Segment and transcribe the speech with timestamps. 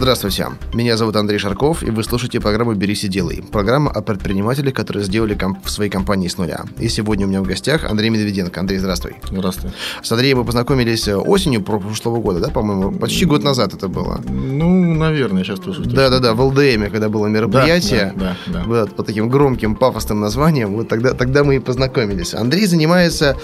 [0.00, 3.44] Здравствуйте, меня зовут Андрей Шарков, и вы слушаете программу «Берись и делай».
[3.52, 6.64] Программа о предпринимателях, которые сделали комп- в своей компании с нуля.
[6.78, 8.60] И сегодня у меня в гостях Андрей Медведенко.
[8.60, 9.16] Андрей, здравствуй.
[9.30, 9.72] Здравствуй.
[10.02, 12.92] С Андреем мы познакомились осенью прошлого года, да, по-моему?
[12.92, 14.22] Почти год назад это было.
[14.26, 15.82] Ну, наверное, сейчас тоже.
[15.82, 18.14] Да-да-да, в ЛДМе, когда было мероприятие.
[18.16, 18.64] Да, да, да.
[18.64, 20.76] Вот, под таким громким, пафосным названием.
[20.76, 22.32] Вот тогда, тогда мы и познакомились.
[22.32, 23.36] Андрей занимается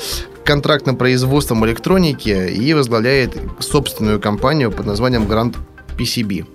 [0.43, 5.55] контрактным производством электроники и возглавляет собственную компанию под названием Grand
[5.97, 6.47] PCB.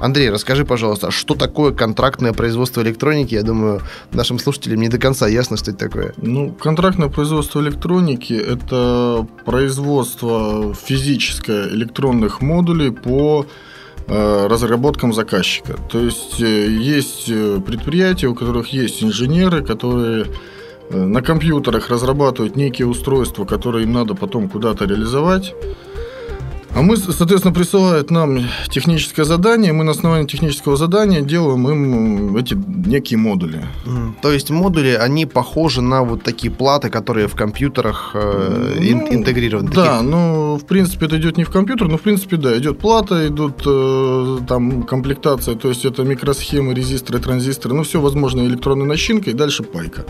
[0.00, 3.34] Андрей, расскажи, пожалуйста, что такое контрактное производство электроники?
[3.34, 3.80] Я думаю,
[4.12, 6.14] нашим слушателям не до конца ясно, что это такое.
[6.16, 13.46] Ну, контрактное производство электроники– это производство физическое электронных модулей по
[14.06, 15.78] э, разработкам заказчика.
[15.90, 20.26] То есть э, есть э, предприятия, у которых есть инженеры, которые
[20.90, 25.54] на компьютерах разрабатывают некие устройства, которые им надо потом куда-то реализовать.
[26.74, 32.54] А мы, соответственно, присылают нам техническое задание, мы на основании технического задания делаем им эти
[32.54, 33.60] некие модули.
[34.22, 39.70] То есть модули, они похожи на вот такие платы, которые в компьютерах э, ну, интегрированы?
[39.70, 40.10] Да, такие...
[40.10, 43.62] ну, в принципе, это идет не в компьютер, но, в принципе, да, идет плата, идут
[43.66, 49.36] э, там комплектация, то есть это микросхемы, резисторы, транзисторы, ну, все возможно электронной начинкой, и
[49.36, 50.06] дальше пайка.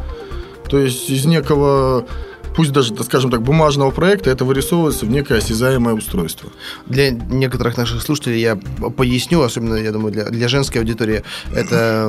[0.70, 2.06] То есть из некого
[2.54, 6.50] пусть даже, скажем так, бумажного проекта, это вырисовывается в некое осязаемое устройство.
[6.86, 11.22] Для некоторых наших слушателей я поясню, особенно, я думаю, для, для женской аудитории
[11.54, 12.08] это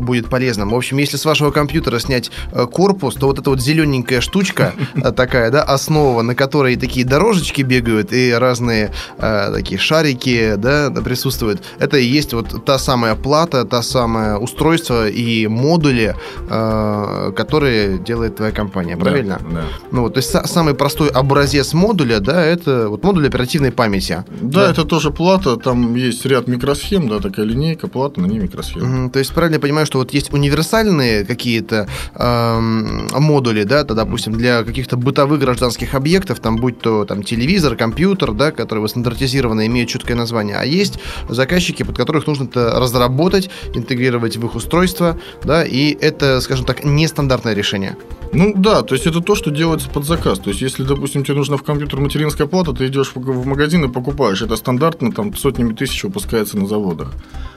[0.00, 0.66] будет полезно.
[0.66, 4.74] В общем, если с вашего компьютера снять э, корпус, то вот эта вот зелененькая штучка
[4.94, 10.90] э, такая, да, основа, на которой такие дорожечки бегают и разные э, такие шарики, да,
[11.04, 16.14] присутствуют, это и есть вот та самая плата, та самое устройство и модули,
[16.48, 19.40] э, которые делает твоя компания, правильно?
[19.40, 19.64] Да, да.
[19.90, 24.24] Ну, вот, то есть самый простой образец модуля, да, это вот модуль оперативной памяти.
[24.40, 28.38] Да, да, это тоже плата, там есть ряд микросхем, да, такая линейка, плата, на ней
[28.38, 29.04] микросхема.
[29.04, 33.94] Угу, то есть правильно я понимаю, что вот есть универсальные какие-то эм, модули, да, то,
[33.94, 39.66] допустим, для каких-то бытовых гражданских объектов, там, будь то там телевизор, компьютер, да, которые стандартизированы,
[39.66, 40.98] имеют четкое название, а есть
[41.28, 46.84] заказчики, под которых нужно это разработать, интегрировать в их устройство, да, и это, скажем так,
[46.84, 47.96] нестандартное решение.
[48.32, 50.38] Ну да, то есть это то, что делается под заказ.
[50.38, 53.88] То есть если, допустим, тебе нужна в компьютер материнская плата, ты идешь в магазин и
[53.88, 54.42] покупаешь.
[54.42, 57.12] Это стандартно, там сотнями тысяч выпускается на заводах.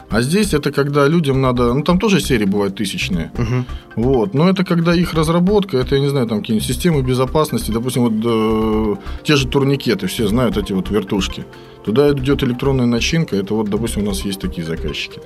[0.10, 3.66] А здесь это когда людям надо, ну там тоже серии бывают тысячные, угу.
[3.96, 8.02] вот, но это когда их разработка, это я не знаю, там какие-нибудь системы безопасности, допустим,
[8.02, 11.46] вот э, те же турникеты, все знают эти вот вертушки,
[11.84, 15.20] туда идет электронная начинка, это вот, допустим, у нас есть такие заказчики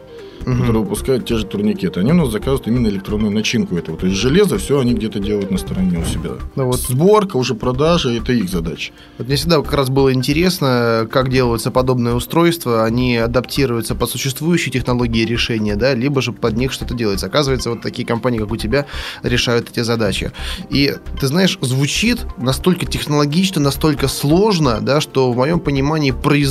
[0.46, 0.58] угу.
[0.58, 2.00] которые выпускают те же турникеты.
[2.00, 3.98] Они у нас заказывают именно электронную начинку этого.
[3.98, 6.32] То есть железо все они где-то делают на стороне у себя.
[6.56, 6.80] Ну, вот.
[6.80, 8.94] Сборка, уже продажа это их задача.
[9.18, 12.84] Вот мне всегда как раз было интересно, как делаются подобные устройства.
[12.84, 17.28] Они адаптируются по существующей технологии решения, да, либо же под них что-то делается.
[17.28, 18.86] Оказывается, вот такие компании, как у тебя,
[19.22, 20.32] решают эти задачи.
[20.70, 26.43] И ты знаешь, звучит настолько технологично, настолько сложно, да, что в моем понимании производство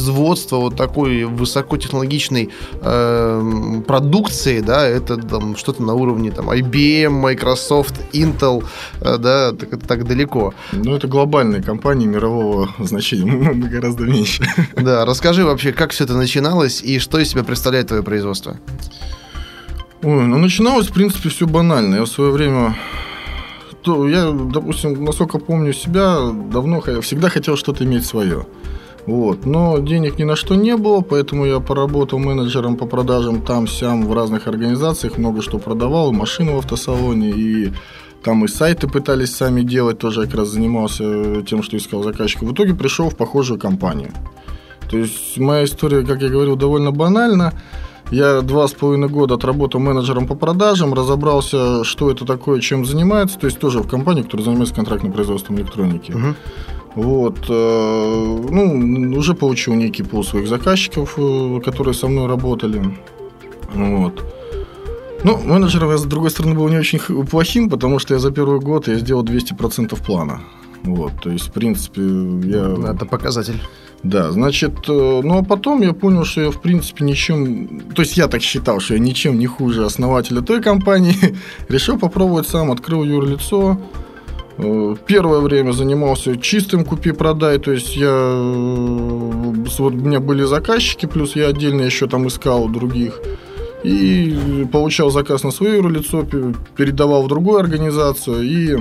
[0.59, 8.65] вот такой высокотехнологичной э, продукции, да, это там что-то на уровне там IBM, Microsoft, Intel,
[9.01, 10.55] э, да, так, так далеко.
[10.73, 14.47] Ну, это глобальные компании мирового значения, мы гораздо меньше.
[14.77, 18.57] Да, расскажи вообще, как все это начиналось и что из себя представляет твое производство?
[20.03, 21.97] Ой, ну начиналось, в принципе, все банально.
[21.97, 22.77] Я в свое время
[23.83, 26.19] то я, допустим, насколько помню себя,
[26.53, 28.47] давно всегда хотел что-то иметь свое.
[29.07, 29.47] Вот.
[29.47, 34.13] Но денег ни на что не было, поэтому я поработал менеджером по продажам там-сям в
[34.15, 37.73] разных организациях, много что продавал, машины в автосалоне, и
[38.23, 42.45] там и сайты пытались сами делать, тоже я как раз занимался тем, что искал заказчика.
[42.45, 44.13] В итоге пришел в похожую компанию.
[44.89, 47.53] То есть моя история, как я говорил, довольно банальна.
[48.11, 53.39] Я два с половиной года отработал менеджером по продажам, разобрался, что это такое, чем занимается.
[53.39, 56.13] То есть тоже в компании, которая занимается контрактным производством электроники.
[56.13, 56.35] Угу.
[56.95, 62.83] Вот, э, ну, уже получил некий пул своих заказчиков, э, которые со мной работали.
[63.75, 64.25] Вот.
[65.25, 68.61] Ну, менеджером я, с другой стороны, был не очень плохим, потому что я за первый
[68.61, 70.41] год я сделал 200% плана.
[70.83, 72.93] Вот, то есть, в принципе, я...
[72.93, 73.63] Это показатель.
[74.03, 77.81] Да, значит, э, ну а потом я понял, что я, в принципе, ничем...
[77.95, 81.37] То есть, я так считал, что я ничем не хуже основателя той компании.
[81.69, 83.79] Решил попробовать сам, открыл юрлицо, Э,
[85.07, 91.37] первое время занимался чистым купи-продай, то есть я э, вот у меня были заказчики, плюс
[91.37, 93.21] я отдельно еще там искал других.
[93.83, 96.25] И получал заказ на свое юрлицо,
[96.77, 98.79] передавал в другую организацию и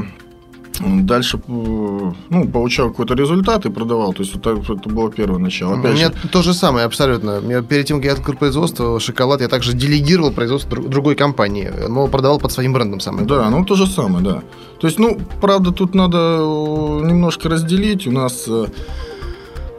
[0.83, 4.13] дальше ну, получал какой-то результат и продавал.
[4.13, 5.79] То есть это, это было первое начало.
[5.79, 6.29] Опять У меня же...
[6.29, 7.41] то же самое абсолютно.
[7.47, 12.07] Я, перед тем, как я открыл производство шоколад, я также делегировал производство другой компании, но
[12.07, 13.25] продавал под своим брендом самое.
[13.25, 14.43] Да, ну то же самое, да.
[14.79, 18.07] То есть, ну, правда, тут надо э, немножко разделить.
[18.07, 18.65] У нас э,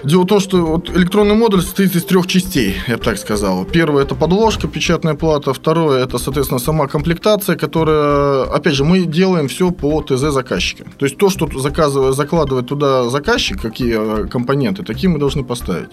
[0.05, 3.65] Дело в том, что вот электронный модуль состоит из трех частей, я бы так сказал.
[3.65, 5.55] Первое– это подложка, печатная плата.
[5.55, 10.85] Второе– это, соответственно, сама комплектация, которая, опять же, мы делаем все по ТЗ заказчика.
[10.99, 15.91] То есть, то, что заказывает, закладывает туда заказчик, какие компоненты, такие мы должны поставить.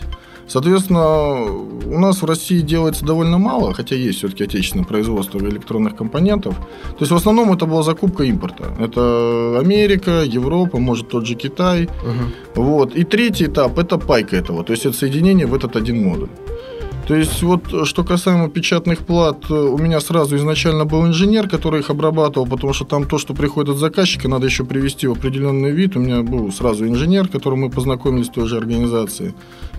[0.49, 6.55] Соответственно, у нас в России делается довольно мало, хотя есть все-таки отечественное производство электронных компонентов.
[6.55, 8.63] То есть в основном это была закупка импорта.
[8.79, 11.83] Это Америка, Европа, может тот же Китай.
[11.83, 12.63] Угу.
[12.63, 12.95] Вот.
[12.95, 16.29] И третий этап это пайка этого, то есть это соединение в этот один модуль.
[17.07, 21.89] То есть вот что касаемо печатных плат, у меня сразу изначально был инженер, который их
[21.89, 25.95] обрабатывал, потому что там то, что приходит от заказчика, надо еще привести в определенный вид.
[25.95, 29.33] У меня был сразу инженер, которым мы познакомились в той же организации.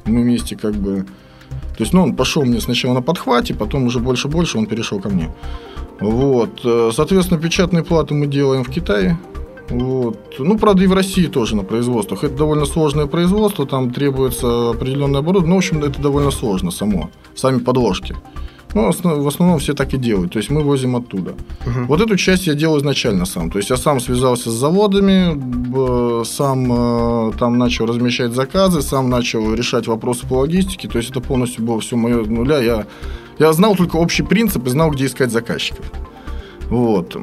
[0.06, 1.04] Мы вместе как бы...
[1.76, 5.08] То есть, ну, он пошел мне сначала на подхвате, потом уже больше-больше он перешел ко
[5.08, 5.30] мне.
[6.00, 6.60] Вот.
[6.94, 9.18] Соответственно, печатные платы мы делаем в Китае.
[9.68, 10.34] Вот.
[10.38, 12.24] Ну, правда, и в России тоже на производствах.
[12.24, 15.50] Это довольно сложное производство, там требуется определенное оборудование.
[15.50, 18.16] Ну, в общем, это довольно сложно само, сами подложки.
[18.74, 20.32] Ну, в основном все так и делают.
[20.32, 21.32] То есть мы возим оттуда.
[21.66, 21.86] Угу.
[21.88, 23.50] Вот эту часть я делал изначально сам.
[23.50, 29.54] То есть я сам связался с заводами, сам э, там начал размещать заказы, сам начал
[29.54, 30.88] решать вопросы по логистике.
[30.88, 32.60] То есть это полностью было все мое нуля.
[32.60, 32.86] Я,
[33.38, 35.84] я знал только общий принцип и знал, где искать заказчиков.
[36.68, 37.16] Вот.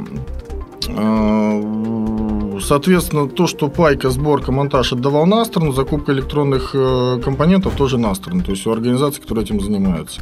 [0.89, 7.97] Э, соответственно, то, что пайка, сборка, монтаж отдавал на сторону, закупка электронных э, компонентов тоже
[7.97, 10.21] на сторону, то есть у организаций, которые этим занимаются.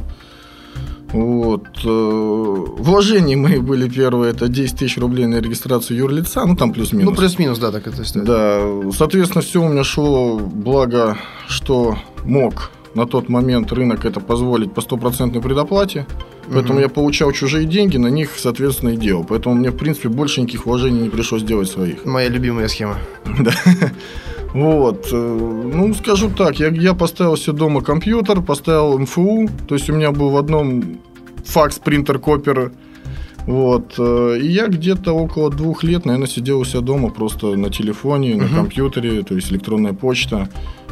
[1.16, 1.66] Вот.
[1.82, 7.10] Э, вложения мои были первые, это 10 тысяч рублей на регистрацию юрлица, ну там плюс-минус.
[7.10, 8.24] Ну плюс-минус, да, так это стоит.
[8.26, 8.60] Да,
[8.92, 11.16] соответственно, все у меня шло, благо,
[11.48, 16.06] что мог на тот момент рынок это позволить по стопроцентной предоплате.
[16.52, 16.80] Поэтому угу.
[16.80, 19.24] я получал чужие деньги, на них, соответственно, и делал.
[19.24, 22.04] Поэтому мне, в принципе, больше никаких вложений не пришлось делать своих.
[22.04, 22.98] Моя любимая схема.
[23.38, 23.52] Да.
[24.54, 25.08] Вот.
[25.12, 29.94] Э, ну, скажу так, я, я поставил себе дома компьютер, поставил МФУ, то есть у
[29.94, 30.98] меня был в одном
[31.44, 32.72] факс, принтер, копер.
[33.46, 33.94] Вот.
[33.98, 38.32] Э, и я где-то около двух лет, наверное, сидел у себя дома просто на телефоне,
[38.32, 38.42] uh-huh.
[38.42, 40.48] на компьютере, то есть электронная почта.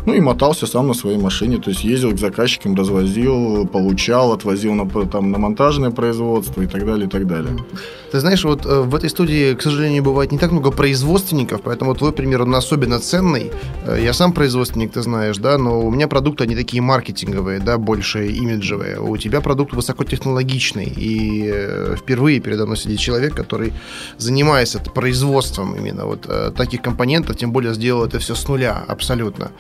[0.06, 4.74] Ну и мотался сам на своей машине, то есть ездил к заказчикам, развозил, получал, отвозил
[4.74, 7.56] на, там, на монтажное производство и так далее, и так далее.
[8.12, 11.94] Ты знаешь, вот э, в этой студии, к сожалению, бывает не так много производственников, поэтому
[11.94, 13.50] твой пример, он особенно ценный.
[13.86, 17.78] Э, я сам производственник, ты знаешь, да, но у меня продукты, они такие маркетинговые, да,
[17.78, 19.00] больше имиджевые.
[19.00, 23.73] У тебя продукт высокотехнологичный, и впервые передо мной сидит человек, который,
[24.19, 29.50] занимаясь производством именно вот таких компонентов, тем более сделал это все с нуля, абсолютно.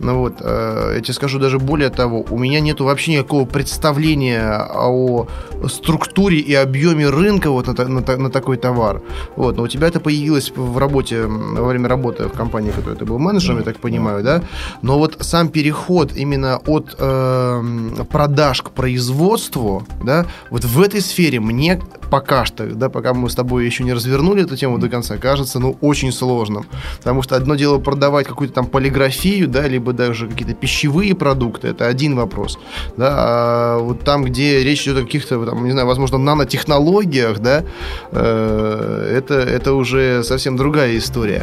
[0.00, 5.26] Ну вот, я тебе скажу даже более того, у меня нет вообще никакого представления о
[5.68, 9.02] структуре и объеме рынка вот на, на на, такой товар.
[9.36, 13.04] Вот, но у тебя это появилось в работе, во время работы в компании, в ты
[13.04, 14.42] был менеджером, я так понимаю, да?
[14.82, 21.40] Но вот сам переход именно от э, продаж к производству, да, вот в этой сфере
[21.40, 21.80] мне
[22.14, 25.58] пока что, да, пока мы с тобой еще не развернули эту тему до конца, кажется,
[25.58, 26.64] ну, очень сложным.
[26.98, 31.88] Потому что одно дело продавать какую-то там полиграфию, да, либо даже какие-то пищевые продукты, это
[31.88, 32.56] один вопрос,
[32.96, 37.64] да, а вот там, где речь идет о каких-то, там, не знаю, возможно, нанотехнологиях, да,
[38.12, 41.42] э, это, это уже совсем другая история.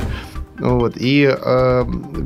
[0.62, 0.94] Вот.
[0.96, 1.86] И э,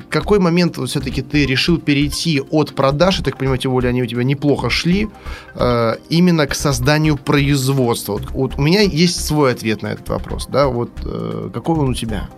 [0.10, 4.04] какой момент вот, все-таки ты решил перейти от продаж, я так понимаю, тем более они
[4.04, 5.08] у тебя неплохо шли,
[5.56, 8.14] э, именно к созданию производства?
[8.14, 10.48] Вот, вот у меня есть свой ответ на этот вопрос.
[10.48, 10.68] Да?
[10.68, 12.30] Вот, э, какой он у тебя?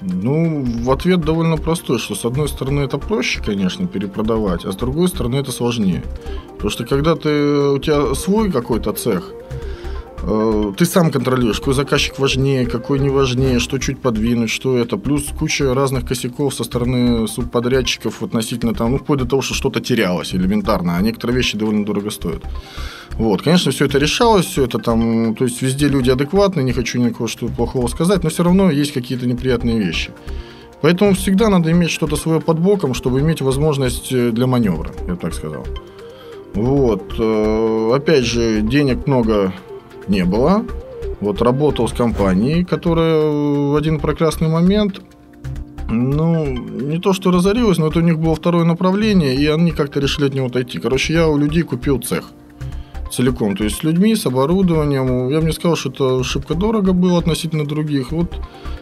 [0.00, 5.08] Ну, ответ довольно простой, что с одной стороны это проще, конечно, перепродавать, а с другой
[5.08, 6.02] стороны это сложнее.
[6.52, 7.30] Потому что когда ты,
[7.70, 9.32] у тебя свой какой-то цех,
[10.76, 14.96] ты сам контролируешь, какой заказчик важнее, какой не важнее, что чуть подвинуть, что это.
[14.96, 19.80] Плюс куча разных косяков со стороны субподрядчиков относительно там, ну, вплоть до того, что что-то
[19.80, 22.42] терялось элементарно, а некоторые вещи довольно дорого стоят.
[23.12, 27.00] Вот, конечно, все это решалось, все это там, то есть везде люди адекватные, не хочу
[27.00, 30.10] никого что плохого сказать, но все равно есть какие-то неприятные вещи.
[30.82, 35.14] Поэтому всегда надо иметь что-то свое под боком, чтобы иметь возможность э, для маневра, я
[35.14, 35.64] так сказал.
[36.54, 37.14] Вот.
[37.18, 39.52] Э, опять же, денег много
[40.08, 40.64] не было.
[41.20, 45.00] Вот работал с компанией, которая в один прекрасный момент
[45.88, 50.00] Ну, не то, что разорилась, но это у них было второе направление, и они как-то
[50.00, 50.78] решили от него отойти.
[50.80, 52.32] Короче, я у людей купил цех
[53.10, 53.56] целиком.
[53.56, 55.28] То есть с людьми, с оборудованием.
[55.30, 58.12] Я бы не сказал, что это шибко дорого было относительно других.
[58.12, 58.34] Вот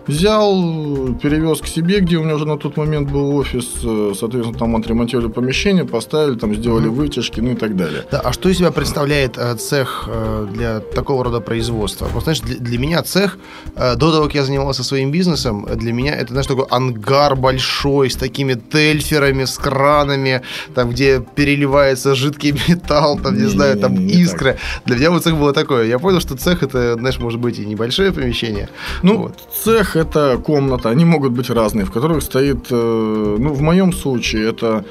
[0.07, 4.59] Взял, перевез к себе, где у меня уже на тот момент был офис, э, соответственно,
[4.59, 8.05] там отремонтировали помещение, поставили, там сделали вытяжки, ну и так далее.
[8.11, 12.07] Да, а что из себя представляет э, цех э, для такого рода производства?
[12.13, 13.39] Вот, знаешь, для, для меня цех,
[13.77, 18.17] до того, как я занимался своим бизнесом, для меня это, знаешь, такой ангар большой, с
[18.17, 20.43] такими тельферами, с кранами,
[20.75, 24.53] там, где переливается жидкий металл, там, не, не знаю, там, не, искры.
[24.53, 24.61] Так.
[24.87, 25.87] Для меня вот цех было такое.
[25.87, 28.69] Я понял, что цех это, знаешь, может быть и небольшое помещение.
[29.03, 29.49] Ну, вот.
[29.65, 34.49] цех это комната, они могут быть разные, в которых стоит, э, ну, в моем случае
[34.49, 34.85] это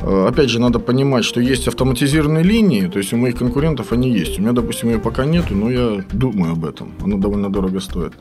[0.00, 4.10] э, Опять же, надо понимать, что есть автоматизированные линии, то есть у моих конкурентов они
[4.10, 4.38] есть.
[4.38, 6.92] У меня, допустим, ее пока нету, но я думаю об этом.
[7.02, 8.12] Оно довольно дорого стоит.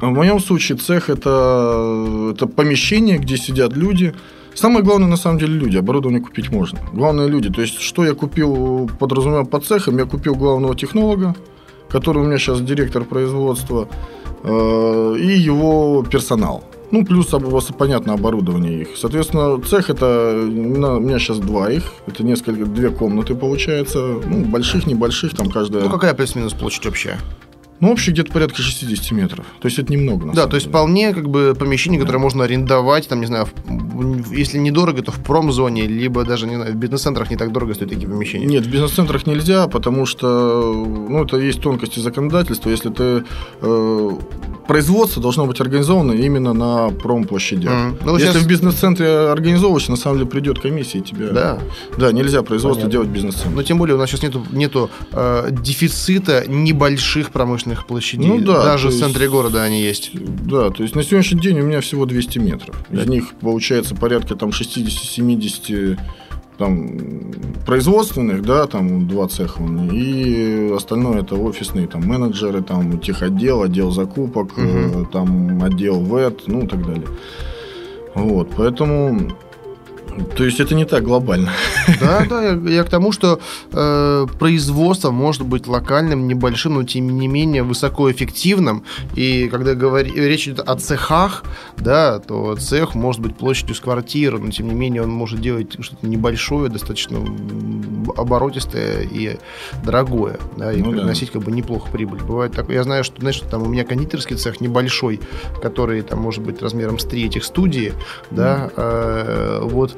[0.00, 4.14] А в моем случае цех это, это помещение, где сидят люди.
[4.54, 5.76] Самое главное, на самом деле, люди.
[5.76, 6.78] Оборудование купить можно.
[6.92, 7.50] Главное, люди.
[7.50, 11.34] То есть, что я купил, подразумеваю, по цехам, я купил главного технолога,
[11.88, 13.88] который у меня сейчас директор производства.
[14.44, 16.64] Э, и его персонал.
[16.90, 17.34] Ну, плюс,
[17.76, 18.88] понятно, оборудование их.
[18.96, 20.36] Соответственно, цех это...
[20.46, 21.82] У меня сейчас два их.
[22.06, 22.66] Это несколько...
[22.66, 24.20] Две комнаты, получается.
[24.24, 25.84] Ну, больших, небольших, там каждая...
[25.84, 27.18] Ну, какая плюс-минус площадь общая?
[27.80, 29.46] Ну, общий где-то порядка 60 метров.
[29.60, 30.32] То есть это немного.
[30.32, 30.70] да, то есть деле.
[30.70, 32.06] вполне как бы помещение, да.
[32.06, 36.56] которое можно арендовать, там, не знаю, в, если недорого, то в промзоне, либо даже не
[36.56, 38.46] знаю, в бизнес-центрах не так дорого стоят такие помещения.
[38.46, 40.72] Нет, в бизнес-центрах нельзя, потому что
[41.08, 42.70] ну, это есть тонкости законодательства.
[42.70, 43.24] Если ты
[43.60, 44.10] э,
[44.66, 47.72] производство должно быть организовано именно на промплощадях.
[47.72, 48.02] Mm.
[48.04, 48.42] Ну, Если сейчас...
[48.42, 51.30] в бизнес-центре организовываешь, на самом деле придет комиссия и тебя.
[51.30, 51.58] Да.
[51.98, 52.92] Да, нельзя производство Понятно.
[52.92, 53.54] делать в бизнес-центре.
[53.54, 58.28] Но тем более у нас сейчас нету, нету э, дефицита небольших промышленных площадей.
[58.28, 58.64] Ну да.
[58.64, 60.10] Даже в центре города они есть.
[60.14, 62.76] Да, то есть на сегодняшний день у меня всего 200 метров.
[62.90, 65.98] Из них получается порядка там 60-70
[66.58, 67.32] там
[67.66, 74.52] производственных, да, там два цеха, и остальное это офисные, там менеджеры, там техотдел, отдел закупок,
[74.56, 75.06] угу.
[75.06, 77.08] там отдел ВЭТ, ну и так далее.
[78.14, 79.32] Вот, поэтому
[80.36, 81.50] то есть это не так глобально.
[82.00, 83.40] Да, да, я, я к тому, что
[83.72, 88.84] э, производство может быть локальным, небольшим, но тем не менее высокоэффективным.
[89.14, 91.44] И когда говори, речь идет о цехах,
[91.76, 95.72] да, то цех может быть площадью с квартиры, но тем не менее он может делать
[95.80, 97.18] что-то небольшое, достаточно
[98.16, 99.38] оборотистое и
[99.84, 101.34] дорогое, да, и ну, приносить да.
[101.34, 102.22] как бы неплохо прибыль.
[102.22, 102.76] Бывает такое.
[102.76, 105.20] Я знаю, что, знаешь, там у меня кондитерский цех небольшой,
[105.62, 107.92] который там может быть размером с три этих студии,
[108.30, 109.96] да, э, вот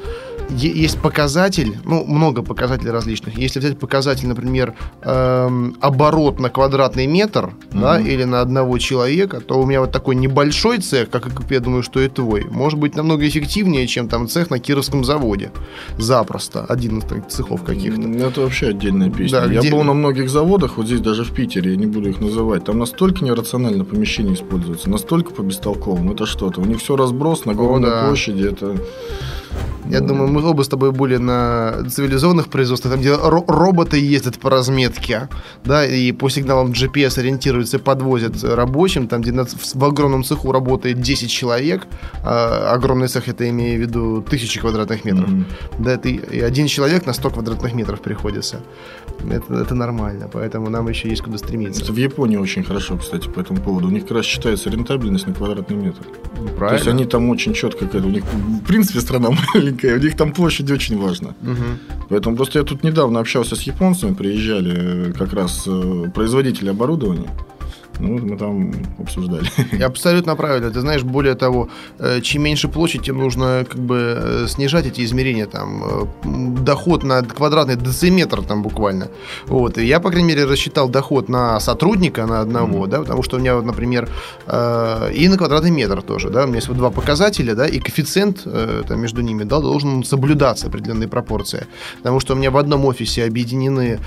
[0.50, 3.36] есть показатель, ну, много показателей различных.
[3.38, 7.80] Если взять показатель, например, эм, оборот на квадратный метр, mm-hmm.
[7.80, 11.82] да, или на одного человека, то у меня вот такой небольшой цех, как я думаю,
[11.82, 15.50] что и твой, может быть намного эффективнее, чем там цех на Кировском заводе.
[15.98, 16.64] Запросто.
[16.64, 18.02] Один из цехов каких-то.
[18.02, 19.40] Это вообще отдельная песня.
[19.40, 19.70] Да, я где...
[19.70, 22.78] был на многих заводах, вот здесь даже в Питере, я не буду их называть, там
[22.78, 26.14] настолько нерационально помещение используется, настолько по бестолковому.
[26.14, 26.60] Это что-то.
[26.60, 28.06] У них все разброс на огромной да.
[28.06, 28.46] площади.
[28.46, 28.76] Это
[29.90, 34.38] я думаю, мы оба с тобой были на цивилизованных производствах, там, где ро- роботы ездят
[34.38, 35.28] по разметке,
[35.64, 41.00] да, и по сигналам GPS ориентируются, подвозят рабочим, там, где на, в огромном цеху работает
[41.00, 41.86] 10 человек,
[42.22, 45.44] а, огромный цех, это имею в виду тысячи квадратных метров, mm-hmm.
[45.78, 48.60] да, это и один человек на 100 квадратных метров приходится.
[49.30, 51.82] Это, это нормально, поэтому нам еще есть куда стремиться.
[51.82, 53.88] Это в Японии очень хорошо, кстати, по этому поводу.
[53.88, 56.02] У них как раз считается рентабельность на квадратный метр.
[56.34, 56.68] Правильно.
[56.68, 60.32] То есть они там очень четко, у них в принципе страна маленькая, у них там
[60.32, 61.28] площадь очень важна.
[61.42, 62.06] Угу.
[62.10, 67.28] Поэтому просто я тут недавно общался с японцами, приезжали э, как раз э, производители оборудования.
[67.98, 69.48] Ну, мы там обсуждали.
[69.82, 70.70] Абсолютно правильно.
[70.70, 75.04] Ты знаешь, более того, э, чем меньше площадь, тем нужно как бы э, снижать эти
[75.04, 75.46] измерения.
[75.46, 76.06] Там, э,
[76.62, 79.08] доход на квадратный дециметр там буквально.
[79.46, 79.78] Вот.
[79.78, 82.90] И я, по крайней мере, рассчитал доход на сотрудника, на одного, mm-hmm.
[82.90, 84.08] да, потому что у меня, вот, например,
[84.46, 88.44] и на квадратный метр тоже, да, у меня есть вот два показателя, да, и коэффициент
[88.88, 91.66] там, между ними, да, должен соблюдаться определенные пропорции.
[91.98, 93.98] Потому что у меня в одном офисе объединены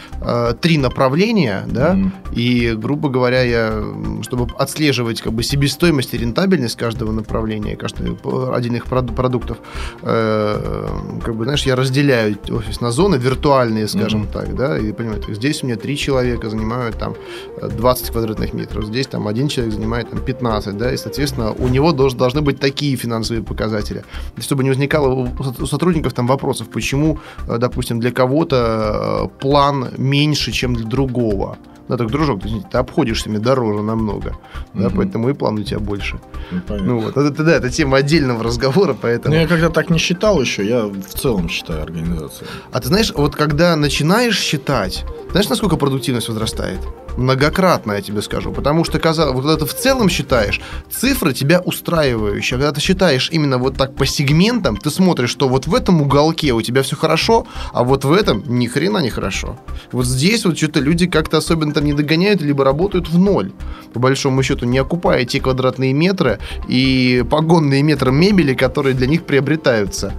[0.61, 2.35] три направления, да, mm-hmm.
[2.35, 3.78] и, грубо говоря, я
[4.23, 9.57] чтобы отслеживать как бы себестоимость и рентабельность каждого направления, каждого отдельных продуктов,
[10.01, 10.87] э,
[11.23, 14.31] как бы, знаешь, я разделяю офис на зоны виртуальные, скажем mm-hmm.
[14.31, 17.15] так, да, и понимаете, здесь у меня три человека занимают там
[17.61, 21.91] 20 квадратных метров, здесь там один человек занимает там 15, да, и, соответственно, у него
[21.91, 24.03] долж, должны быть такие финансовые показатели,
[24.37, 30.51] чтобы не возникало у сотрудников там вопросов, почему, э, допустим, для кого-то э, план меньше,
[30.51, 31.57] чем для другого
[31.89, 34.37] Да, так, дружок, ты, ты обходишься мне дороже намного.
[34.75, 34.97] Да, Мгм.
[34.97, 36.19] поэтому и план у тебя больше.
[36.51, 36.87] Ну, понятно.
[36.87, 39.33] Ну вот, это, да, это тема отдельного разговора, поэтому...
[39.33, 42.47] Ну, я когда так не считал еще, я в целом считаю организацию.
[42.71, 46.79] А ты знаешь, вот когда начинаешь считать, знаешь, насколько продуктивность возрастает?
[47.19, 48.51] Многократно, я тебе скажу.
[48.53, 52.55] Потому что, казалось, вот когда ты в целом считаешь, цифры тебя устраивающие.
[52.55, 56.01] А Когда ты считаешь именно вот так по сегментам, ты смотришь, что вот в этом
[56.01, 59.59] уголке у тебя все хорошо, а вот в этом ни хрена не хорошо.
[59.91, 63.51] Вот здесь вот что-то люди как-то особенно там не догоняют, либо работают в ноль.
[63.93, 69.25] По большому счету, не окупая те квадратные метры и погонные метры мебели, которые для них
[69.25, 70.13] приобретаются.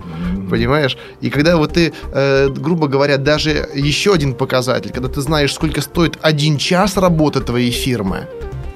[0.51, 0.99] Понимаешь?
[1.23, 5.81] И когда вот ты, э, грубо говоря, даже еще один показатель, когда ты знаешь, сколько
[5.81, 8.27] стоит один час работы твоей фирмы,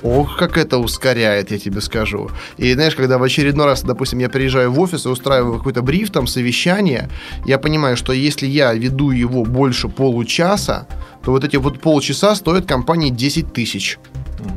[0.04, 2.30] Ох, как это ускоряет, я тебе скажу.
[2.58, 6.10] И знаешь, когда в очередной раз, допустим, я приезжаю в офис и устраиваю какой-то бриф,
[6.10, 7.08] там, совещание,
[7.46, 10.86] я понимаю, что если я веду его больше получаса,
[11.24, 13.98] то вот эти вот полчаса стоят компании 10 тысяч,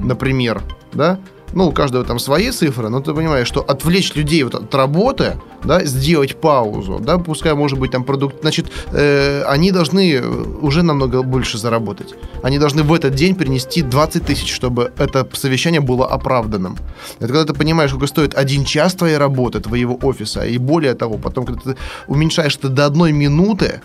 [0.02, 0.62] например,
[0.92, 1.18] да?
[1.54, 5.40] Ну, у каждого там свои цифры, но ты понимаешь, что отвлечь людей вот от работы,
[5.64, 10.22] да, сделать паузу, да, пускай, может быть, там продукт, значит, э, они должны
[10.62, 12.16] уже намного больше заработать.
[12.44, 16.78] Они должны в этот день принести 20 тысяч, чтобы это совещание было оправданным.
[17.20, 21.18] Это когда ты понимаешь, сколько стоит один час твоей работы, твоего офиса, и более того,
[21.18, 21.78] потом, когда ты
[22.08, 23.82] уменьшаешь это до одной минуты,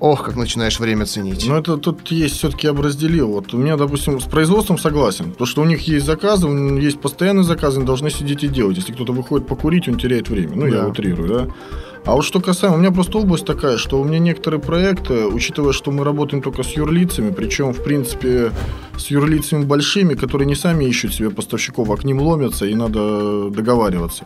[0.00, 1.46] ох, как начинаешь время ценить.
[1.46, 3.28] Но это тут есть все-таки я бы разделил.
[3.28, 5.30] Вот у меня, допустим, с производством согласен.
[5.32, 8.48] Потому что у них есть заказы, у них есть постоянные заказы, они должны сидеть и
[8.48, 8.76] делать.
[8.76, 10.56] Если кто-то выходит покурить, он теряет время.
[10.56, 10.76] Ну, Да.
[10.76, 11.48] я утрирую, да.
[12.04, 15.72] А вот что касаемо, у меня просто область такая, что у меня некоторые проекты, учитывая,
[15.72, 18.52] что мы работаем только с юрлицами, причем, в принципе,
[18.96, 23.50] с юрлицами большими, которые не сами ищут себе поставщиков, а к ним ломятся, и надо
[23.50, 24.24] договариваться.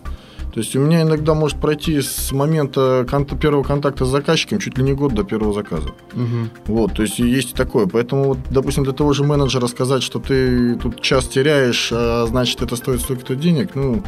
[0.52, 4.76] То есть у меня иногда может пройти с момента конта- первого контакта с заказчиком чуть
[4.78, 5.90] ли не год до первого заказа.
[6.12, 6.50] Мгм.
[6.66, 7.86] Вот, то есть есть такое.
[7.86, 12.62] Поэтому, вот, допустим, для того же менеджера сказать, что ты тут час теряешь, а значит,
[12.62, 14.02] это стоит столько-то денег, ну,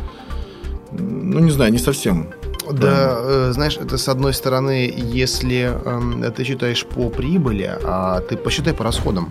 [0.91, 2.29] ну, не знаю, не совсем.
[2.71, 8.37] Да, э, знаешь, это с одной стороны, если эм, ты считаешь по прибыли, а ты
[8.37, 9.31] посчитай по расходам.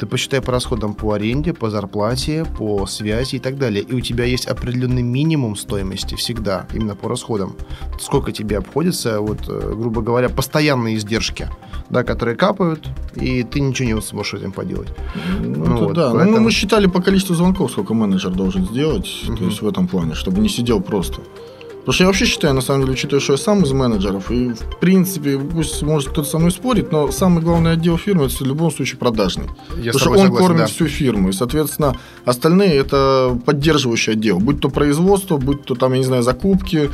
[0.00, 3.82] Ты посчитай по расходам по аренде, по зарплате, по связи и так далее.
[3.82, 7.54] И у тебя есть определенный минимум стоимости всегда, именно по расходам.
[8.00, 11.50] Сколько тебе обходится, вот, э, грубо говоря, постоянные издержки,
[11.90, 14.88] да, которые капают, и ты ничего не сможешь этим поделать.
[15.38, 16.08] Ну, Ну вот, да.
[16.08, 19.36] Ну, поэтому- мы считали по количеству звонков, сколько менеджер должен сделать, Мгм.
[19.36, 21.20] то есть в этом плане, чтобы не сидел просто.
[21.90, 24.50] Потому что я вообще считаю, на самом деле, учитывая, что я сам из менеджеров, и
[24.50, 28.46] в принципе, пусть может кто-то со мной спорит, но самый главный отдел фирмы это в
[28.46, 29.46] любом случае продажный.
[29.76, 31.30] Я Потому что он кормит всю фирму.
[31.30, 34.38] И, соответственно, остальные это поддерживающий отдел.
[34.38, 36.90] Будь то производство, будь то там, я не знаю, закупки.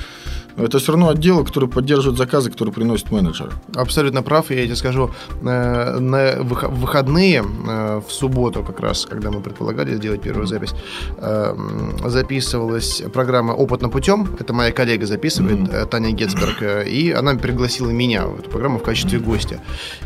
[0.56, 3.50] Это все равно отделы, которые поддерживают заказы, которые приносят менеджеры.
[3.74, 5.10] Абсолютно прав, я тебе скажу,
[5.42, 10.74] э, на выходные, э, в субботу как раз, когда мы предполагали сделать первую запись,
[11.18, 11.56] э,
[12.06, 18.26] записывалась программа «Опытным путем», это моя коллега записывает, э, Таня Гетцберг, и она пригласила меня
[18.26, 19.60] в эту программу в качестве гостя.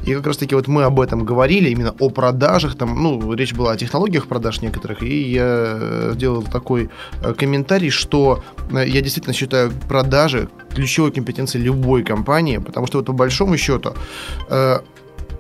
[0.05, 3.73] И как раз-таки вот мы об этом говорили, именно о продажах, там, ну, речь была
[3.73, 6.91] о технологиях продаж некоторых, и я сделал такой
[7.39, 10.40] комментарий, что я действительно считаю продажи
[10.75, 13.95] ключевой компетенцией любой компании, потому что вот по большому счету
[14.49, 14.79] э,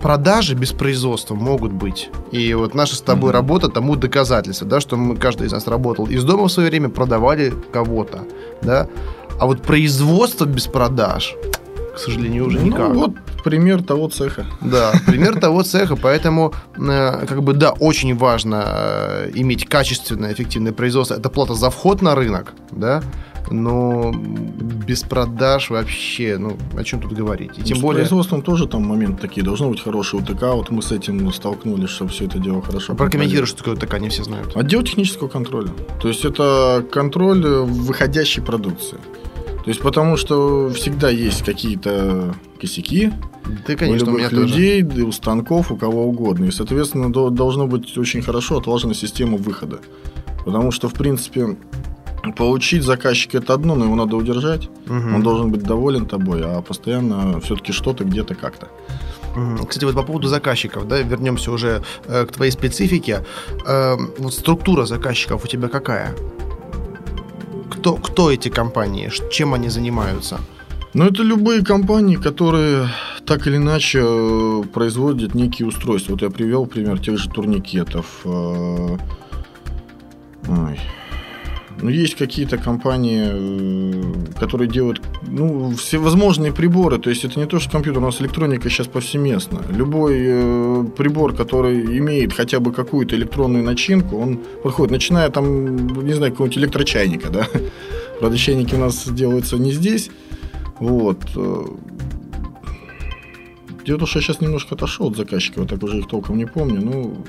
[0.00, 2.10] продажи без производства могут быть.
[2.32, 3.36] И вот наша с тобой Мгм.
[3.38, 6.88] работа тому доказательство, да, что мы, каждый из нас работал из дома в свое время,
[6.88, 8.24] продавали кого-то,
[8.62, 8.88] да.
[9.38, 11.34] А вот производство без продаж,
[11.94, 12.88] к сожалению, уже никак.
[12.88, 13.12] Ну, вот
[13.44, 14.46] пример того цеха.
[14.60, 20.72] Да, пример того цеха, поэтому, э, как бы, да, очень важно э, иметь качественное, эффективное
[20.72, 21.14] производство.
[21.14, 23.02] Это плата за вход на рынок, да,
[23.50, 27.52] но без продаж вообще, ну, о чем тут говорить?
[27.58, 28.02] И тем С более...
[28.02, 29.42] производством тоже там моменты такие.
[29.42, 30.42] Должно быть хороший УТК.
[30.54, 34.08] Вот мы с этим столкнулись, чтобы все это дело хорошо Прокомментируй, что такое ТК, не
[34.08, 34.56] все знают.
[34.56, 35.70] Отдел технического контроля.
[36.00, 38.98] То есть это контроль выходящей продукции.
[39.64, 43.12] То есть потому что всегда есть какие-то косяки
[43.66, 44.54] Ты, конечно, у у меня любых тоже.
[44.54, 46.46] людей, да, у станков, у кого угодно.
[46.46, 49.80] И, соответственно, до- должно быть очень хорошо отлажена система выхода.
[50.46, 51.58] Потому что, в принципе,
[52.36, 54.68] получить заказчика это одно, но его надо удержать.
[54.86, 55.14] Мгм.
[55.14, 58.68] Он должен быть доволен тобой, а постоянно все-таки что-то где-то как-то.
[59.68, 63.24] Кстати, вот по поводу заказчиков, да, вернемся уже э, к твоей специфике.
[63.66, 66.14] Э, вот структура заказчиков у тебя какая?
[67.70, 69.10] Кто, кто эти компании?
[69.30, 70.40] Чем они занимаются?
[70.94, 72.88] Но это любые компании, которые
[73.24, 76.12] так или иначе э, производят некие устройства.
[76.12, 78.06] Вот я привел пример тех же турникетов.
[78.24, 78.98] э,
[80.48, 80.80] ой,
[81.82, 86.98] Ну, есть какие-то компании, э, которые делают ну, всевозможные приборы.
[86.98, 89.60] То есть это не то, что компьютер, у нас электроника сейчас повсеместна.
[89.70, 96.12] Любой э, прибор, который имеет хотя бы какую-то электронную начинку, он подходит, начиная там, не
[96.12, 97.46] знаю, какого-нибудь электрочайника, да.
[98.20, 100.10] Правда, чайники у нас делаются не здесь.
[100.78, 101.18] Вот.
[103.86, 106.36] Дело в том, что я сейчас немножко отошел от заказчика, вот так уже их толком
[106.36, 106.80] не помню.
[106.82, 107.24] Ну,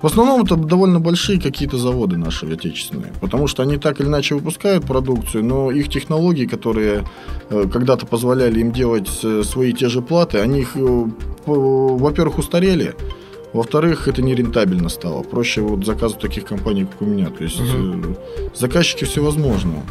[0.00, 4.34] в основном это довольно большие какие-то заводы наши отечественные, потому что они так или иначе
[4.34, 7.04] выпускают продукцию, но их технологии, которые
[7.50, 11.04] э, когда-то позволяли им делать э, свои те же платы, они их, э,
[11.46, 12.94] во-первых, устарели,
[13.52, 15.22] во-вторых, это нерентабельно стало.
[15.22, 17.30] Проще вот заказывать таких компаний, как у меня.
[17.30, 18.16] То есть угу.
[18.54, 19.82] заказчики всевозможные.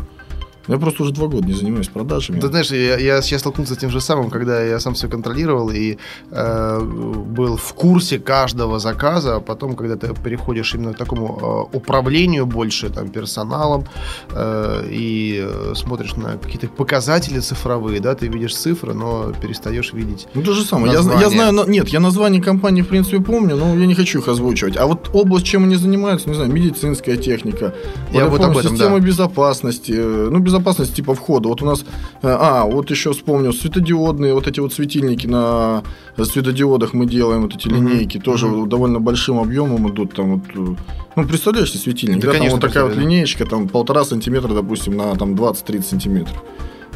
[0.67, 2.39] Я просто уже два года не занимаюсь продажами.
[2.39, 5.69] Ты знаешь, я, я сейчас столкнулся с тем же самым, когда я сам все контролировал
[5.69, 5.97] и
[6.31, 11.77] э, был в курсе каждого заказа, а потом, когда ты переходишь именно к такому э,
[11.77, 13.85] управлению больше, там, персоналом,
[14.31, 20.27] э, и э, смотришь на какие-то показатели цифровые, да, ты видишь цифры, но перестаешь видеть
[20.33, 20.93] Ну, то же самое.
[20.93, 24.27] Я, я знаю, нет, я название компании, в принципе, помню, но я не хочу их
[24.27, 24.77] озвучивать.
[24.77, 27.73] А вот область, чем они занимаются, не знаю, медицинская техника,
[28.11, 29.05] я, вот помню, об этом, система да.
[29.05, 31.49] безопасности, э, ну, безопасности безопасность типа входа.
[31.49, 31.85] Вот у нас,
[32.21, 35.83] э, а, вот еще вспомнил, светодиодные, вот эти вот светильники на
[36.17, 38.23] светодиодах мы делаем, вот эти линейки, mm-hmm.
[38.23, 38.67] тоже mm-hmm.
[38.67, 40.13] довольно большим объемом идут.
[40.13, 40.75] Там вот, э,
[41.15, 44.53] ну, представляешь себе светильник, да, да конечно, там вот такая вот линеечка, там полтора сантиметра,
[44.53, 46.43] допустим, на там 20-30 сантиметров.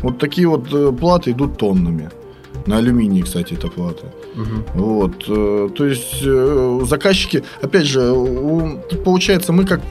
[0.01, 2.09] Вот такие вот э, платы идут тоннами.
[2.67, 4.05] На алюминии, кстати, это платы.
[4.35, 4.83] Угу.
[4.83, 5.73] Вот.
[5.73, 6.21] То есть
[6.87, 8.13] заказчики, опять же,
[9.03, 9.81] получается, мы как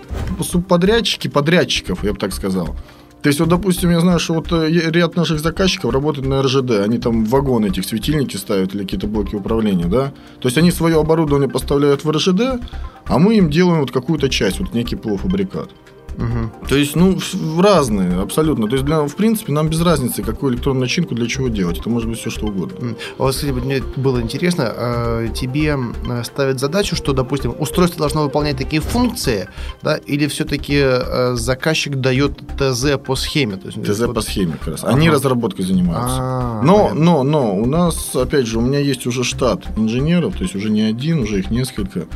[0.40, 2.76] субподрядчики подрядчиков, я бы так сказал.
[3.22, 6.70] То есть, вот, допустим, я знаю, что вот э, ряд наших заказчиков работает на РЖД,
[6.85, 10.12] они там вагоны этих светильники ставят или какие-то блоки управления, да.
[10.40, 12.62] То есть, они свое оборудование поставляют в РЖД,
[13.06, 15.68] а мы им делаем вот какую-то часть, вот некий полуфабрикат.
[16.16, 16.68] Угу.
[16.68, 17.18] То есть, ну,
[17.58, 18.66] разные, абсолютно.
[18.68, 21.78] То есть, для, в принципе, нам без разницы, какую электронную начинку для чего делать.
[21.78, 22.94] Это может быть все что угодно.
[23.18, 25.76] А вот, кстати, мне было интересно, а, тебе
[26.24, 29.48] ставят задачу, что, допустим, устройство должно выполнять такие функции,
[29.82, 33.56] да, или все-таки а, заказчик дает ТЗ по схеме?
[33.56, 34.14] То есть, ТЗ вот...
[34.14, 34.84] по схеме как раз.
[34.84, 35.16] Они ага.
[35.16, 36.16] разработкой занимаются.
[36.18, 37.04] А-а-а, но, понятно.
[37.04, 40.70] но, но, у нас, опять же, у меня есть уже штат инженеров, то есть уже
[40.70, 42.06] не один, уже их несколько.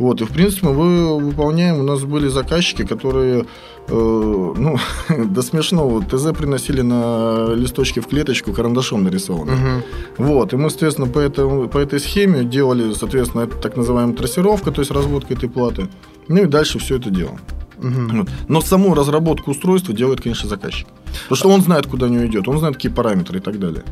[0.00, 3.44] Вот, и в принципе мы выполняем, у нас были заказчики, которые,
[3.88, 4.78] э, ну,
[5.26, 9.52] до смешного, ТЗ приносили на листочке в клеточку карандашом нарисованный.
[9.52, 9.82] Угу.
[10.24, 14.80] Вот, и мы, соответственно, по, этому, по этой схеме делали, соответственно, так называемая трассировка, то
[14.80, 15.88] есть разводка этой платы.
[16.28, 17.38] Ну и дальше все это дело.
[17.76, 18.16] Угу.
[18.18, 18.28] Вот.
[18.48, 20.86] Но саму разработку устройства делает, конечно, заказчик.
[21.24, 23.82] Потому что он знает, куда не идет, он знает, какие параметры и так далее.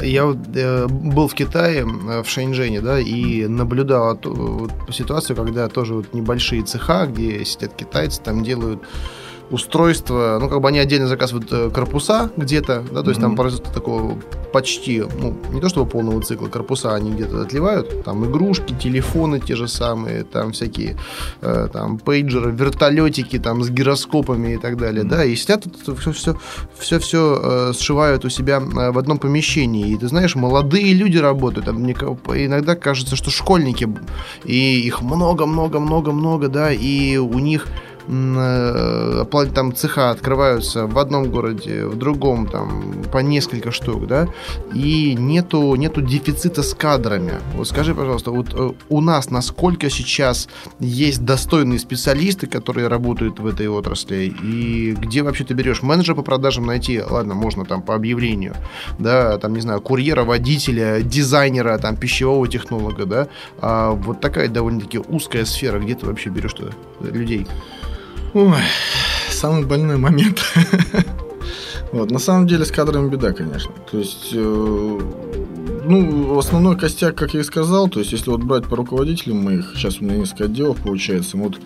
[0.00, 5.94] Я э, был в Китае, э, в Шэньчжэне, да, и наблюдал вот, ситуацию, когда тоже
[5.94, 8.82] вот небольшие цеха, где сидят китайцы, там делают
[9.54, 13.22] устройства, ну, как бы они отдельно заказывают э, корпуса где-то, да, то есть mm-hmm.
[13.22, 14.18] там производство такого
[14.52, 19.56] почти, ну, не то чтобы полного цикла, корпуса они где-то отливают, там игрушки, телефоны те
[19.56, 20.96] же самые, там всякие,
[21.40, 25.08] э, там, пейджеры, вертолетики, там, с гироскопами и так далее, mm-hmm.
[25.08, 26.36] да, и сидят тут все-все,
[26.78, 31.66] все-все э, сшивают у себя э, в одном помещении, и ты знаешь, молодые люди работают,
[31.66, 33.88] там, иногда кажется, что школьники,
[34.44, 37.66] и их много-много-много-много, да, и у них
[38.06, 44.28] там цеха открываются в одном городе, в другом там по несколько штук, да,
[44.74, 47.34] и нету, нету дефицита с кадрами.
[47.54, 50.48] Вот скажи, пожалуйста, вот э, у нас насколько сейчас
[50.80, 56.22] есть достойные специалисты, которые работают в этой отрасли, и где вообще ты берешь менеджера по
[56.22, 58.54] продажам найти, ладно, можно там по объявлению,
[58.98, 64.98] да, там, не знаю, курьера, водителя, дизайнера, там, пищевого технолога, да, а вот такая довольно-таки
[64.98, 66.54] узкая сфера, где ты вообще берешь
[67.00, 67.46] людей?
[68.34, 68.58] Ой,
[69.30, 70.42] самый больной момент.
[71.92, 73.70] Вот, на самом деле с кадрами беда, конечно.
[73.88, 75.00] То есть, э,
[75.84, 79.74] ну, основной костяк, как я и сказал, то есть, если вот брать по руководителям моих,
[79.76, 81.60] сейчас у меня несколько отделов получается, вот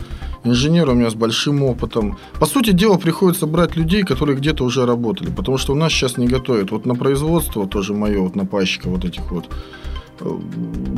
[0.44, 2.18] инженер у меня с большим опытом.
[2.38, 6.18] По сути дела, приходится брать людей, которые где-то уже работали, потому что у нас сейчас
[6.18, 6.72] не готовят.
[6.72, 9.48] Вот на производство тоже мое, вот на пащика вот этих вот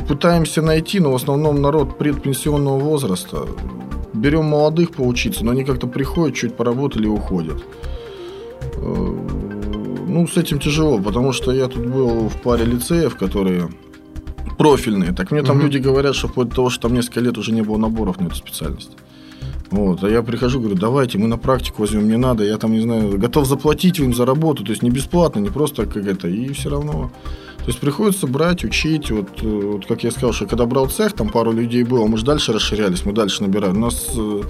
[0.07, 3.47] пытаемся найти, но в основном народ предпенсионного возраста
[4.13, 7.63] берем молодых поучиться, но они как-то приходят, чуть поработали и уходят.
[8.75, 9.17] Э,
[10.07, 13.69] ну, с этим тяжело, потому что я тут был в паре лицеев, которые
[14.57, 15.13] профильные.
[15.13, 15.65] Так мне там угу.
[15.65, 18.27] люди говорят, что вплоть до того, что там несколько лет уже не было наборов на
[18.27, 18.91] эту специальность.
[19.71, 22.81] Вот, а я прихожу, говорю, давайте, мы на практику возьмем, не надо, я там, не
[22.81, 26.51] знаю, готов заплатить им за работу, то есть не бесплатно, не просто как это, и
[26.51, 27.09] все равно
[27.61, 29.11] то есть приходится брать, учить.
[29.11, 32.17] Вот, э, вот как я сказал, что когда брал цех, там пару людей было, мы
[32.17, 33.71] же дальше расширялись, мы дальше набирали.
[33.71, 34.41] У нас э,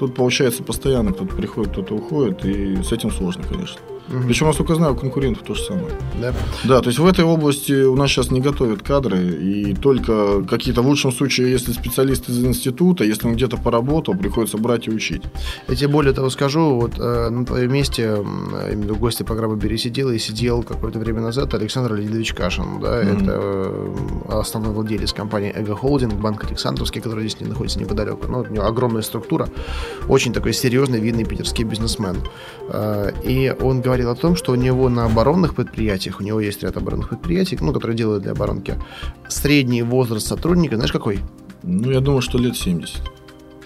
[0.00, 3.78] Тут, получается, постоянно кто-то приходит, кто-то уходит, и с этим сложно, конечно.
[4.10, 4.26] Мгм.
[4.26, 5.86] Причем, насколько я знаю, у конкурентов то же самое.
[6.20, 6.34] Да.
[6.64, 10.82] Да, то есть в этой области у нас сейчас не готовят кадры, и только какие-то,
[10.82, 15.22] в лучшем случае, если специалист из института, если он где-то поработал, приходится брать и учить.
[15.68, 18.16] Я тебе более того скажу, вот э, на твоем месте,
[18.72, 23.02] именно в гости программы «Бери сидел» и сидел какое-то время назад Александр Леонидович Кашин, да,
[23.04, 23.22] Мгм.
[23.22, 23.94] это э,
[24.28, 28.26] основной владелец компании «Эго Холдинг», банк Александровский, который здесь не находится неподалеку.
[28.28, 29.48] Ну, у него огромная структура,
[30.08, 32.16] очень такой серьезный, видный питерский бизнесмен.
[32.68, 36.62] Э, И он говорил о том, что у него на оборонных предприятиях, у него есть
[36.62, 38.78] ряд оборонных предприятий, ну, которые делают для оборонки,
[39.28, 41.20] средний возраст сотрудника, знаешь, какой?
[41.62, 42.96] Ну, я думаю, что лет 70.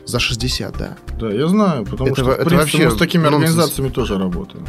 [0.07, 0.97] За 60, да.
[1.19, 3.43] Да, я знаю, потому Это что, в это принципе, вообще мы с такими нонсенс.
[3.51, 4.67] организациями тоже работаем.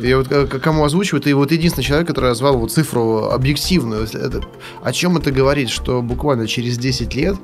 [0.00, 4.04] Я вот кому озвучиваю, ты вот единственный человек, который назвал вот цифру объективную.
[4.04, 4.40] Это-
[4.82, 5.68] о чем это говорит?
[5.68, 7.36] Что буквально через 10 лет,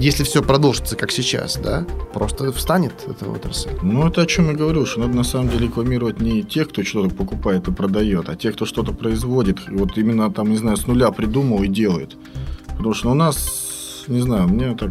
[0.00, 3.70] если все продолжится как сейчас, да, просто встанет эта отрасль.
[3.82, 6.82] Ну, это о чем я говорю, что надо на самом деле рекламировать не тех, кто
[6.82, 9.58] что-то покупает и продает, а тех, кто что-то производит.
[9.68, 12.16] И вот именно там, не знаю, с нуля придумал и делает.
[12.68, 13.69] Потому что у нас,
[14.10, 14.90] не знаю, мне так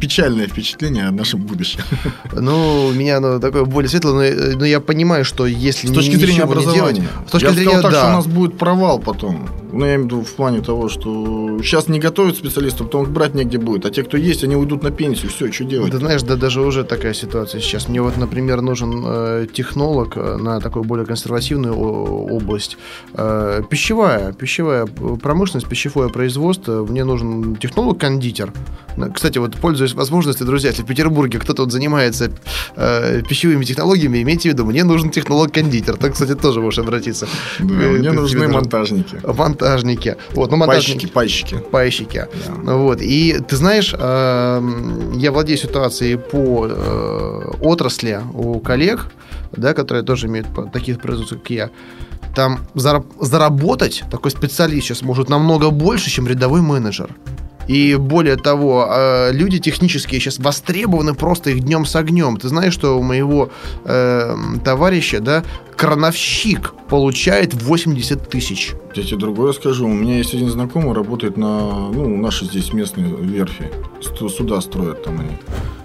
[0.00, 1.80] печальное впечатление о нашем будущем.
[2.32, 5.92] Ну, у меня оно такое более светлое, но, э, но я понимаю, что если С
[5.92, 7.02] точки зрения образования.
[7.02, 7.98] делать- с точки я зрения, сказал так, да.
[8.00, 9.48] что у нас будет провал потом.
[9.72, 13.10] Ну, я имею в виду в плане того, что сейчас не готовят специалистов, потом их
[13.10, 13.86] брать негде будет.
[13.86, 15.30] А те, кто есть, они уйдут на пенсию.
[15.30, 15.92] Все, что делать?
[15.92, 17.88] Ты знаешь, да даже уже такая ситуация сейчас.
[17.88, 22.78] Мне вот, например, нужен э, технолог э, на такую более консервативную область.
[23.14, 26.84] Э, пищевая, пищевая промышленность, пищевое производство.
[26.84, 27.89] Мне нужен технолог-кондитер.
[28.96, 32.30] Ну, Кстати, вот пользуясь возможностью, друзья, если в Петербурге кто-то вот занимается
[32.76, 35.96] э, пищевыми технологиями, имейте в виду, мне нужен технолог-кондитер.
[35.96, 37.26] Так, кстати, тоже можешь обратиться.
[37.60, 39.16] Да, Э, мне нужны монтажники.
[39.24, 40.16] Монтажники.
[40.34, 41.06] Вот, ну, монтажники.
[41.06, 42.26] Пайщики, пайщики.
[42.64, 42.74] Да.
[42.74, 43.00] Вот.
[43.00, 49.06] И ты знаешь, эм, я владею ситуацией по э, отрасли у коллег,
[49.52, 51.70] да, которые тоже имеют таких производств, как я.
[52.34, 57.10] Там зара- заработать такой специалист сейчас может намного больше, чем рядовой менеджер.
[57.70, 62.36] И более того, э, люди технические сейчас востребованы просто их днем с огнем.
[62.36, 63.50] Ты знаешь, что у моего
[63.84, 65.44] э, товарища, да,
[65.76, 68.72] крановщик получает 80 тысяч.
[68.96, 69.86] Я тебе другое скажу.
[69.86, 71.60] У меня есть один знакомый, работает на,
[71.92, 73.70] ну, наши здесь местные верфи.
[74.28, 75.38] Суда строят там они.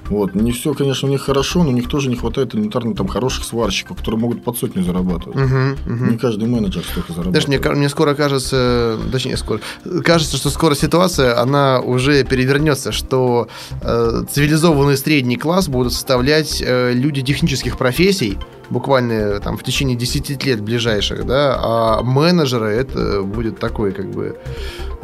[0.09, 0.35] Вот.
[0.35, 3.43] Не все, конечно, у них хорошо, но у них тоже не хватает элементарно там хороших
[3.43, 5.35] сварщиков, которые могут под сотню зарабатывать.
[5.35, 6.11] Мгм, мгм.
[6.11, 7.43] Не каждый менеджер столько зарабатывает.
[7.43, 9.59] Знаешь, мне, мне скоро кажется, точнее, скоро,
[10.03, 13.47] кажется, что скоро ситуация, она уже перевернется, что
[13.81, 18.37] э, цивилизованный средний класс будут составлять э, люди технических профессий,
[18.69, 24.37] буквально там в течение 10 лет ближайших, да, а менеджеры это будет такой, как бы,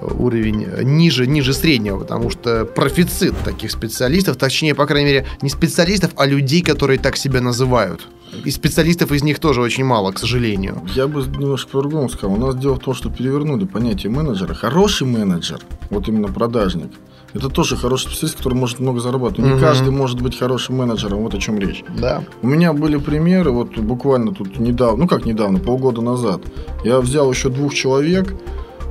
[0.02, 6.12] уровень ниже, ниже среднего, потому что профицит таких специалистов, точнее, по крайней мере, не специалистов,
[6.16, 8.08] а людей, которые так себя называют.
[8.46, 10.82] И специалистов из них тоже очень мало, к сожалению.
[10.96, 12.34] Я бы немножко по-другому сказал.
[12.34, 14.54] У нас дело в том, что перевернули понятие менеджера.
[14.54, 16.92] Хороший менеджер, вот именно продажник,
[17.34, 19.54] это тоже хороший специалист, который может много зарабатывать.
[19.54, 21.84] Не каждый может быть хорошим менеджером, вот о чем речь.
[21.98, 22.24] Да.
[22.42, 26.42] У меня были примеры, вот буквально тут недавно, ну как недавно, полгода назад.
[26.84, 28.34] Я взял еще двух человек.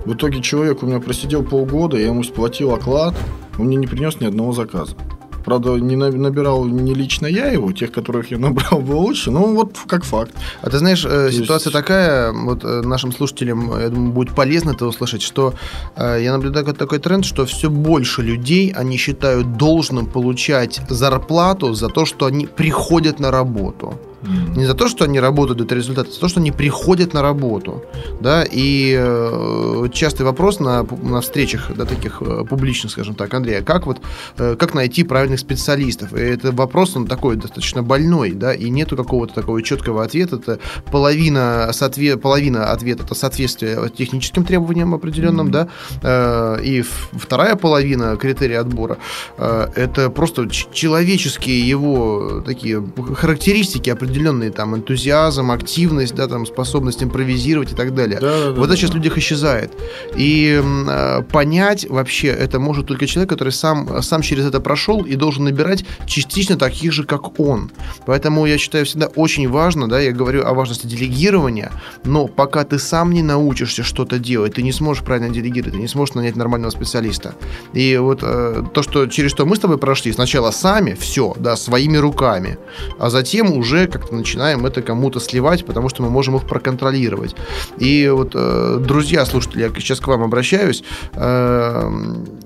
[0.05, 3.15] В итоге человек у меня просидел полгода, я ему сплатил оклад,
[3.59, 4.97] он мне не принес ни одного заказа.
[5.45, 9.47] Правда, не на- набирал не лично я его, тех, которых я набрал, было лучше, но
[9.47, 10.33] вот как факт.
[10.63, 14.71] А ты знаешь, э, есть- ситуация такая, вот э, нашим слушателям, я думаю, будет полезно
[14.73, 15.55] это услышать, что
[15.97, 21.89] э, я наблюдаю такой тренд, что все больше людей, они считают должным получать зарплату за
[21.89, 23.95] то, что они приходят на работу.
[24.23, 27.23] Не за то, что они работают до результата, а за то, что они приходят на
[27.23, 27.83] работу.
[28.21, 28.45] Да?
[28.51, 33.87] И э, частый вопрос на, на встречах да, таких э, публичных, скажем так, Андрея, как,
[33.87, 34.01] вот,
[34.39, 36.13] э, как найти правильных специалистов?
[36.15, 40.37] И это вопрос, он такой достаточно больной, да, и нету какого-то такого четкого ответа.
[40.37, 40.59] Это
[40.91, 45.53] половина, соотве- половина ответа это соответствие техническим требованиям определенным, Мгм.
[45.53, 45.69] да,
[46.03, 48.99] э, и вторая половина критерия отбора
[49.39, 52.83] э, это просто человеческие его такие
[53.15, 54.10] характеристики определенные,
[54.51, 58.19] там, энтузиазм, активность, да, там, способность импровизировать и так далее.
[58.21, 59.73] Да, да, Вот это да, сейчас в людях исчезает.
[60.17, 65.17] И э, понять вообще это может только человек, который сам, сам через это прошел и
[65.17, 67.71] должен набирать частично таких же, как он.
[68.07, 71.73] Поэтому я считаю всегда очень важно, да, я говорю о важности делегирования,
[72.05, 75.89] но пока ты сам не научишься что-то делать, ты не сможешь правильно делегировать, ты не
[75.89, 77.35] сможешь нанять нормального специалиста.
[77.73, 81.57] И вот э, то, что через что мы с тобой прошли, сначала сами, все, да,
[81.57, 82.59] своими руками,
[82.99, 87.37] а затем уже, как как-то начинаем это кому-то сливать, потому что мы можем их проконтролировать.
[87.79, 90.83] И вот, э, друзья, слушатели, я сейчас к вам обращаюсь.
[91.13, 91.91] Э,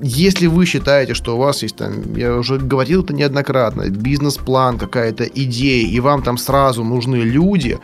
[0.00, 5.24] если вы считаете, что у вас есть там, я уже говорил это неоднократно, бизнес-план, какая-то
[5.24, 7.78] идея, и вам там сразу нужны люди,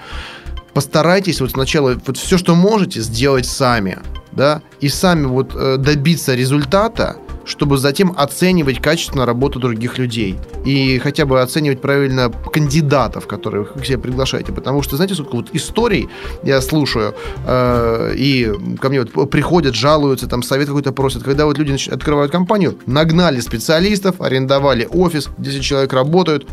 [0.74, 3.98] постарайтесь вот сначала вот все, что можете, сделать сами,
[4.32, 10.38] да, и сами вот э, добиться результата, чтобы затем оценивать качественно работу других людей.
[10.64, 14.52] И хотя бы оценивать правильно кандидатов, которых вы к себе приглашаете.
[14.52, 16.08] Потому что, знаете, сколько вот историй
[16.42, 17.14] я слушаю,
[17.46, 21.22] э, и ко мне вот приходят, жалуются, там совет какой-то просят.
[21.22, 26.48] Когда вот люди открывают компанию, нагнали специалистов, арендовали офис, 10 человек работают,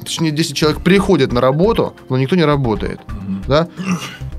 [0.00, 3.00] точнее, 10 человек приходят на работу, но никто не работает.
[3.06, 3.44] Mm-hmm.
[3.48, 3.68] Да?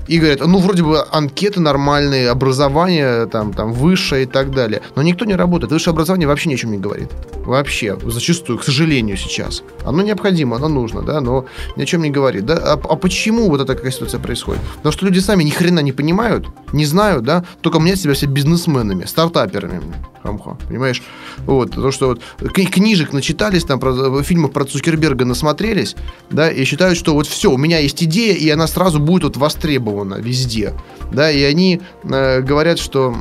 [0.08, 4.80] И говорят, ну, вроде бы анкеты нормальные, образование там, там высшее и так далее.
[4.96, 5.70] Но никто не работает.
[5.70, 7.10] Высшее образование вообще ни о чем не говорит.
[7.44, 9.62] Вообще, зачастую, к сожалению, сейчас.
[9.84, 11.44] Оно необходимо, оно нужно, да, но
[11.76, 12.46] ни о чем не говорит.
[12.46, 12.56] Да?
[12.56, 14.62] А, а почему вот эта такая ситуация происходит?
[14.76, 18.26] Потому что люди сами ни хрена не понимают, не знают, да, только мнят себя все
[18.26, 19.82] бизнесменами, стартаперами.
[20.22, 21.02] Хамха, понимаешь?
[21.38, 25.96] Вот, то, что вот книжек начитались, там, про, фильмов про Цукерберга насмотрелись,
[26.30, 29.36] да, и считают, что вот все, у меня есть идея, и она сразу будет вот
[29.36, 30.74] востребована везде,
[31.12, 33.16] да, и они э, говорят, что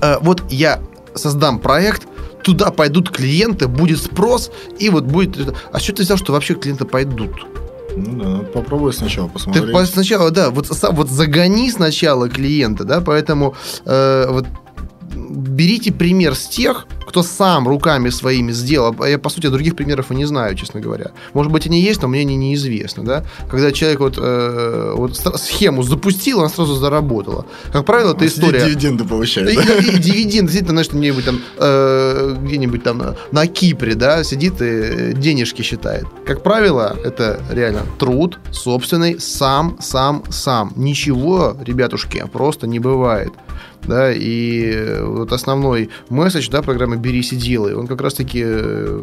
[0.00, 0.80] э, вот я
[1.14, 2.06] создам проект,
[2.42, 5.54] туда пойдут клиенты, будет спрос, и вот будет...
[5.72, 7.46] А что ты взял, что вообще клиенты пойдут?
[7.96, 9.72] Ну да, надо попробовать сначала посмотреть.
[9.72, 14.46] Ты сначала, да, вот, вот загони сначала клиента, да, поэтому э, вот
[15.58, 18.94] берите пример с тех, кто сам руками своими сделал.
[19.04, 21.10] Я, по сути, других примеров и не знаю, честно говоря.
[21.34, 23.02] Может быть, они есть, но мне они неизвестны.
[23.02, 23.24] Да?
[23.50, 27.44] Когда человек вот, э, вот схему запустил, она сразу заработала.
[27.72, 28.66] Как правило, это история...
[28.66, 29.54] Дивиденды получает.
[29.54, 29.74] Да?
[29.78, 34.62] И, и дивиденды, действительно, знаешь, где-нибудь там, э, где-нибудь там на, на Кипре, да, сидит
[34.62, 36.06] и денежки считает.
[36.24, 40.72] Как правило, это реально труд собственный, сам, сам, сам.
[40.76, 43.32] Ничего, ребятушки, просто не бывает
[43.86, 49.02] да, и вот основной месседж, да, программы «Берись и делай», он как раз-таки э,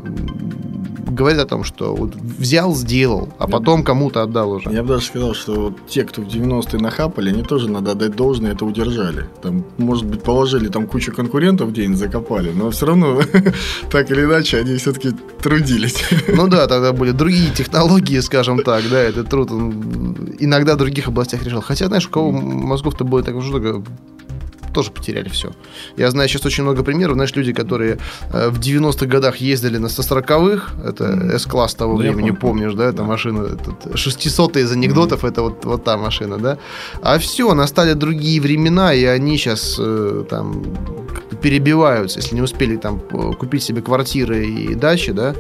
[1.15, 4.69] говорит о том, что вот взял, сделал, а потом кому-то отдал уже.
[4.69, 8.15] Я бы даже сказал, что вот те, кто в 90-е нахапали, они тоже, надо отдать
[8.15, 9.25] должное, это удержали.
[9.41, 13.21] Там, может быть, положили там кучу конкурентов день, закопали, но все равно,
[13.89, 15.11] так или иначе, они все-таки
[15.41, 16.03] трудились.
[16.27, 21.07] Ну да, тогда были другие технологии, скажем так, да, этот труд он иногда в других
[21.07, 21.61] областях решал.
[21.61, 23.83] Хотя, знаешь, у кого мозгов-то было так что
[24.75, 25.47] тоже потеряли все.
[25.97, 27.97] Я знаю сейчас очень много примеров, знаешь, люди, которые
[28.33, 32.97] э, в 90-х годах ездили на 140-х, это S-класс того да, времени, помнишь, да, эта
[32.97, 33.03] да.
[33.03, 35.31] машина, этот 600 из анекдотов, mm-hmm.
[35.31, 36.57] это вот, вот та машина, да.
[37.01, 40.63] А все, настали другие времена, и они сейчас э, там
[41.45, 42.99] перебиваются, если не успели там
[43.39, 45.35] купить себе квартиры и дачи, да,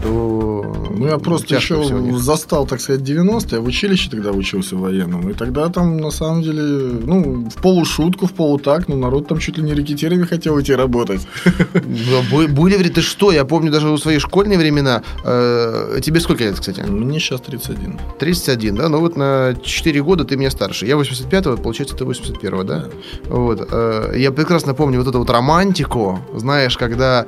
[0.00, 0.76] то...
[0.96, 1.82] Ну, я просто еще
[2.18, 6.42] застал, так сказать, 90-е, я в училище тогда учился военным, и тогда там, на самом
[6.42, 6.62] деле,
[7.04, 10.72] ну, в полушутку, в полу так, но народ там чуть ли не рекетирами хотел идти
[10.72, 11.26] работать.
[12.30, 13.32] Были ты что?
[13.32, 15.02] Я помню даже у своих школьные времена.
[15.24, 16.82] Э, тебе сколько лет, кстати?
[16.82, 17.98] Мне сейчас 31.
[18.20, 18.88] 31, да?
[18.88, 20.86] Ну вот на 4 года ты меня старше.
[20.86, 22.84] Я 85-го, получается, ты 81-го, да?
[23.24, 23.68] Вот.
[23.72, 27.26] Э, я прекрасно помню вот эту вот романтику, знаешь, когда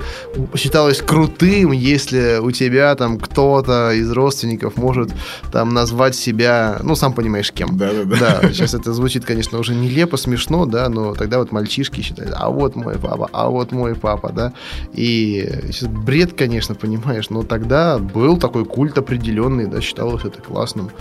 [0.55, 5.11] считалось крутым, если у тебя там кто-то из родственников может
[5.51, 7.77] там назвать себя, ну, сам понимаешь, кем.
[7.77, 8.17] Да-да-да.
[8.41, 12.49] Да, сейчас это звучит, конечно, уже нелепо, смешно, да, но тогда вот мальчишки считают, а
[12.49, 14.53] вот мой папа, а вот мой папа, да.
[14.93, 20.91] И сейчас бред, конечно, понимаешь, но тогда был такой культ определенный, да, считалось это классным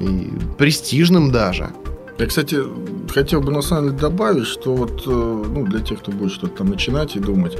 [0.00, 1.70] и престижным даже.
[2.18, 2.58] Я, кстати,
[3.12, 6.58] хотел бы на самом деле добавить, что вот э, ну, для тех, кто будет что-то
[6.58, 7.56] там начинать и думать.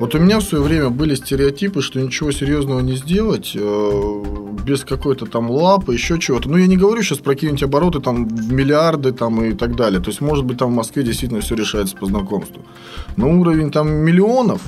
[0.00, 4.24] Вот у меня в свое время были стереотипы, что ничего серьезного не сделать э,
[4.64, 6.48] без какой-то там лапы, еще чего-то.
[6.48, 10.00] Ну, я не говорю сейчас про какие-нибудь обороты там в миллиарды там и так далее.
[10.00, 12.62] То есть, может быть, там в Москве действительно все решается по знакомству.
[13.16, 14.62] Но уровень там миллионов,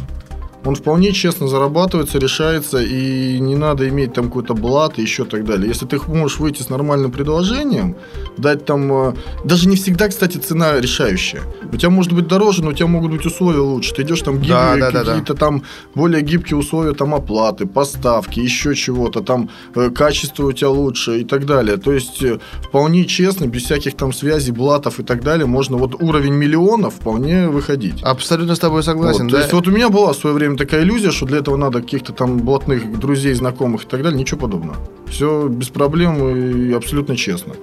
[0.64, 5.44] он вполне честно зарабатывается, решается, и не надо иметь там какой-то блат и еще так
[5.44, 5.68] далее.
[5.68, 7.96] Если ты можешь выйти с нормальным предложением,
[8.37, 8.92] дать там...
[8.92, 11.42] Э, даже не всегда, кстати, цена решающая.
[11.72, 13.94] У тебя может быть дороже, но у тебя могут быть условия лучше.
[13.94, 15.40] Ты идешь там гибкие, да, да, какие-то да.
[15.40, 15.62] там
[15.94, 21.25] более гибкие условия там оплаты, поставки, еще чего-то, там э, качество у тебя лучше и
[21.25, 21.77] так далее.
[21.77, 26.03] То есть э, вполне честно, без всяких там связей, блатов и так далее, можно вот
[26.03, 28.03] уровень миллионов вполне выходить.
[28.03, 29.25] Абсолютно с тобой согласен.
[29.25, 29.37] Вот, да?
[29.37, 31.56] То есть вот у меня была в свое время время такая иллюзия, что для этого
[31.56, 34.20] надо каких-то там блатных друзей, знакомых и так далее.
[34.20, 34.76] Ничего подобного.
[35.09, 37.55] Все без проблем и абсолютно честно.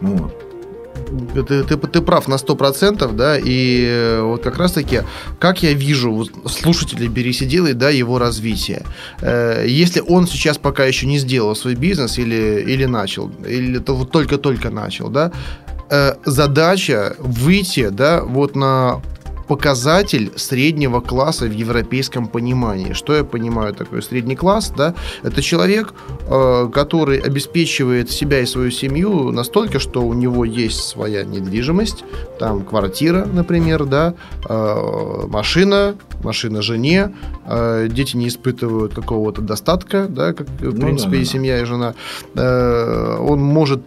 [0.00, 1.46] Ну вот.
[1.46, 5.02] ты, ты, ты прав на 100%, да, и э, вот как раз-таки,
[5.38, 8.82] как я вижу вот, слушателей «Берись и делай», да, его развитие.
[9.20, 14.70] Э, если он сейчас пока еще не сделал свой бизнес или, или начал, или только-только
[14.70, 15.30] начал, да,
[15.90, 19.00] э, задача выйти, да, вот на
[19.46, 22.92] показатель среднего класса в европейском понимании.
[22.92, 24.72] Что я понимаю такой средний класс?
[24.76, 24.94] Да?
[25.22, 25.94] Это человек,
[26.28, 32.04] э, который обеспечивает себя и свою семью настолько, что у него есть своя недвижимость,
[32.38, 34.14] там квартира, например, да,
[34.48, 37.14] э, машина, машина жене,
[37.46, 41.60] э, дети не испытывают какого-то достатка, да, как в ну, принципе да, да, и семья
[41.60, 41.94] и жена.
[42.34, 43.80] Он может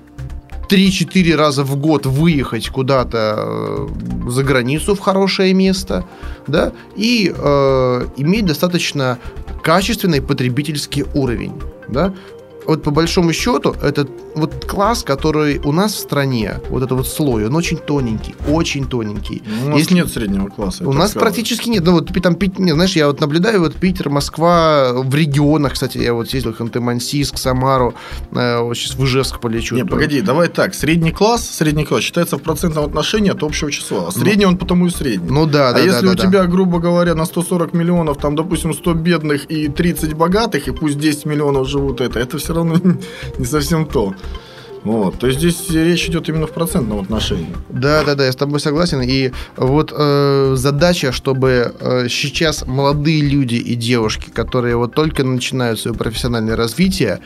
[0.69, 6.05] 3-4 раза в год выехать куда-то э, за границу в хорошее место,
[6.47, 9.17] да, и э, иметь достаточно
[9.63, 11.53] качественный потребительский уровень,
[11.87, 12.13] да,
[12.67, 17.07] вот по большому счету, этот вот класс, который у нас в стране, вот этот вот
[17.07, 19.41] слой, он очень тоненький, очень тоненький.
[19.45, 19.95] Ну, у нас Если...
[19.95, 20.87] нет среднего класса.
[20.87, 21.27] У нас сказал.
[21.27, 21.83] практически нет.
[21.85, 26.13] Ну вот там, не, знаешь, я вот наблюдаю вот Питер, Москва, в регионах, кстати, я
[26.13, 27.93] вот ездил в Ханты-Мансийск, Самару,
[28.31, 29.75] э, вот сейчас в Ижевск полечу.
[29.75, 34.07] Не, погоди, давай так, средний класс, средний класс считается в процентном отношении от общего числа.
[34.07, 35.29] А средний ну, он потому и средний.
[35.29, 35.79] Ну да, да.
[35.79, 39.45] А если да, у да, тебя, грубо говоря, на 140 миллионов, там, допустим, 100 бедных
[39.45, 42.79] и 30 богатых, и пусть 10 миллионов живут это, это все равно
[43.37, 44.13] не совсем то.
[44.83, 45.19] Вот.
[45.19, 47.53] То есть здесь речь идет именно в процентном отношении.
[47.69, 49.01] Да, да, да, я с тобой согласен.
[49.01, 55.79] И вот э, задача, чтобы э, сейчас молодые люди и девушки, которые вот только начинают
[55.79, 57.19] свое профессиональное развитие,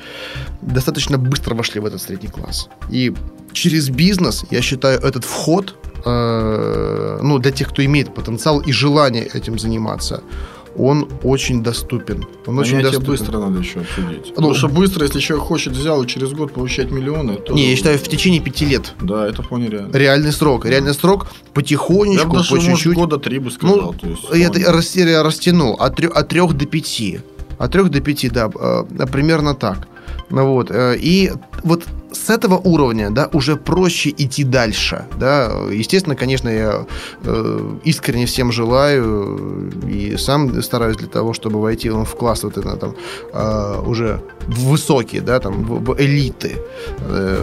[0.62, 2.68] достаточно быстро вошли в этот средний класс.
[2.90, 3.14] И
[3.54, 5.76] через бизнес, я считаю, этот вход,
[6.06, 10.24] э, ну, для тех, кто имеет потенциал и желание этим заниматься,
[10.78, 12.26] он очень доступен.
[12.46, 13.08] Он очень доступен.
[13.08, 14.28] быстро надо еще обсудить.
[14.28, 17.54] Ну, Потому что быстро, если человек хочет взял и через год получать миллионы, то...
[17.54, 18.94] Не, я считаю, в течение пяти лет.
[19.02, 19.96] Да, это вполне реально.
[19.96, 20.66] Реальный срок.
[20.66, 22.96] Реальный срок потихонечку, я бы даже, по чуть-чуть.
[22.96, 23.78] года три бы сказал.
[23.78, 27.20] Ну, то есть, я это растянул от, трех, от трех до пяти.
[27.58, 29.88] От трех до пяти, да, э, примерно так.
[30.32, 30.72] Вот.
[30.72, 31.32] Э, и
[31.64, 35.52] вот с этого уровня, да, уже проще идти дальше, да.
[35.72, 36.86] Естественно, конечно, я
[37.24, 42.76] э, искренне всем желаю и сам стараюсь для того, чтобы войти в класс вот это
[42.76, 42.96] там
[43.34, 46.58] э, уже высокие, да, там в, элиты,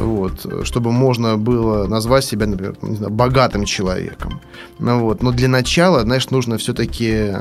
[0.00, 4.40] вот, чтобы можно было назвать себя, например, не знаю, богатым человеком.
[4.78, 7.34] Ну вот, но для начала, знаешь, нужно все-таки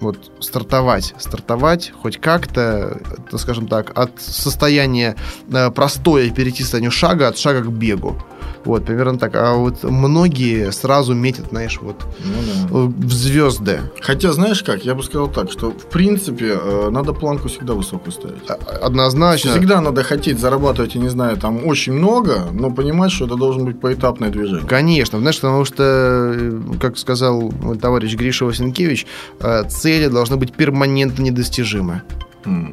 [0.00, 3.00] вот стартовать, стартовать хоть как-то,
[3.36, 5.16] скажем так, от состояния
[5.50, 8.16] э, простое перейти в состояние шага, от шага к бегу.
[8.64, 9.34] Вот, примерно так.
[9.36, 13.06] А вот многие сразу метят, знаешь, вот ну, да.
[13.06, 13.80] в звезды.
[14.00, 18.12] Хотя, знаешь как, я бы сказал так, что в принципе э, надо планку всегда высокую
[18.12, 18.48] ставить.
[18.48, 19.52] А, однозначно.
[19.52, 23.64] Всегда надо хотеть зарабатывать, я не знаю, там очень много, но понимать, что это должен
[23.64, 24.66] быть поэтапное движение.
[24.66, 29.06] Конечно, знаешь, потому что, э, как сказал товарищ Гриша Васенкевич,
[29.40, 32.02] э, цели должны быть перманентно недостижимы.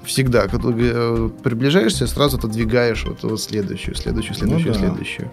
[0.06, 0.70] Всегда, когда
[1.44, 4.88] приближаешься, сразу отодвигаешь вот, вот следующую, следующую, следующую, ну, да.
[4.88, 5.32] следующую.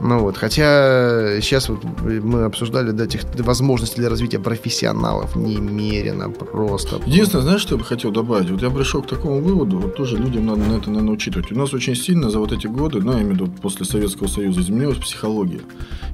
[0.00, 7.00] Ну вот, хотя сейчас вот мы обсуждали, да, тех, возможности для развития профессионалов немерено просто.
[7.06, 8.50] Единственное, знаешь, что я бы хотел добавить?
[8.50, 11.50] Вот я пришел к такому выводу, вот тоже людям надо на это, наверное, учитывать.
[11.52, 14.28] У нас очень сильно за вот эти годы, ну, я имею в виду после Советского
[14.28, 15.60] Союза, изменилась психология.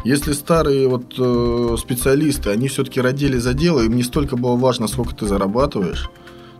[0.04, 4.88] Если старые вот э, специалисты, они все-таки родили за дело, им не столько было важно,
[4.88, 6.10] сколько ты зарабатываешь,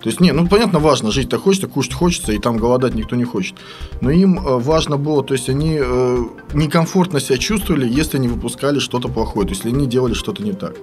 [0.03, 3.25] то есть, не, ну, понятно, важно, жить-то хочется, кушать хочется, и там голодать никто не
[3.25, 3.55] хочет.
[4.01, 6.25] Но им э, важно было, то есть, они э,
[6.55, 10.53] некомфортно себя чувствовали, если они выпускали что-то плохое, то есть, если они делали что-то не
[10.53, 10.75] так.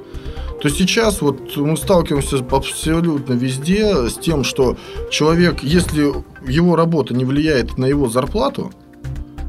[0.62, 4.78] То есть сейчас вот мы сталкиваемся абсолютно везде с тем, что
[5.12, 6.14] человек, если
[6.48, 8.72] его работа не влияет на его зарплату,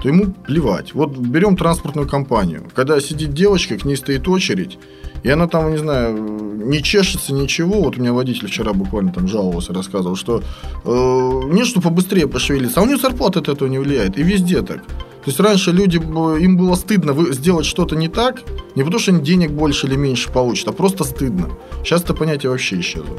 [0.00, 0.94] то ему плевать.
[0.94, 2.62] Вот берем транспортную компанию.
[2.74, 4.78] Когда сидит девочка, к ней стоит очередь,
[5.22, 7.82] и она там, не знаю, не чешется, ничего.
[7.82, 10.42] Вот у меня водитель вчера буквально там жаловался, рассказывал, что
[10.84, 12.80] э, нет, что побыстрее пошевелиться.
[12.80, 14.18] А у нее зарплата от этого не влияет.
[14.18, 14.86] И везде так.
[14.86, 18.42] То есть раньше люди, им было стыдно сделать что-то не так,
[18.74, 21.50] не потому что они денег больше или меньше получат, а просто стыдно.
[21.84, 23.18] Сейчас это понятие вообще исчезло.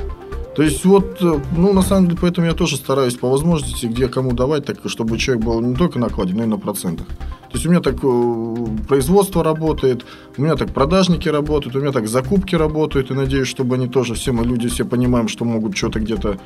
[0.55, 4.07] То есть вот, э, ну, на самом деле, поэтому я тоже стараюсь по возможности, где
[4.09, 7.07] кому давать, так, чтобы человек был не только на кладе, но и на процентах.
[7.07, 10.05] То есть у меня так э, производство работает,
[10.37, 14.13] у меня так продажники работают, у меня так закупки работают, и надеюсь, чтобы они тоже,
[14.15, 16.37] все мы люди, все понимаем, что могут что-то где-то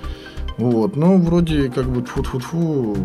[0.58, 0.95] Вот.
[0.95, 2.97] Но вроде как бы тфу-тфу-тфу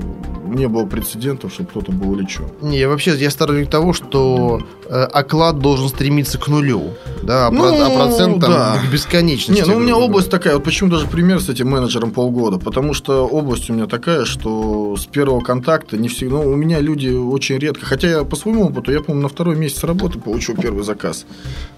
[0.46, 2.44] не было прецедентов, чтобы кто-то был увлечен.
[2.62, 6.92] Не, вообще я сторонник того, что э, оклад должен стремиться к нулю,
[7.24, 8.78] да, а, Ну, про- а процент там да.
[8.78, 9.62] к бесконечности.
[9.62, 12.94] Не, ну у меня область такая, вот почему даже пример с этим менеджером полгода, потому
[12.94, 17.08] что область у меня такая, что с первого контакта не всегда, ну, у меня люди
[17.08, 20.84] очень редко, хотя я по своему опыту, я, по-моему, на второй месяц работы получил первый
[20.84, 21.26] заказ.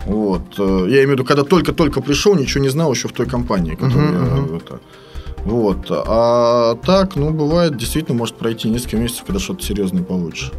[0.07, 0.43] Вот.
[0.59, 3.75] э, Я имею в виду, когда только-только пришел, ничего не знал еще в той компании,
[3.75, 4.57] которую Мгм, я мгм.
[4.57, 4.81] это,
[5.45, 5.87] вот.
[5.91, 10.53] А так, ну, бывает, действительно может пройти несколько месяцев, когда что-то серьезное получишь.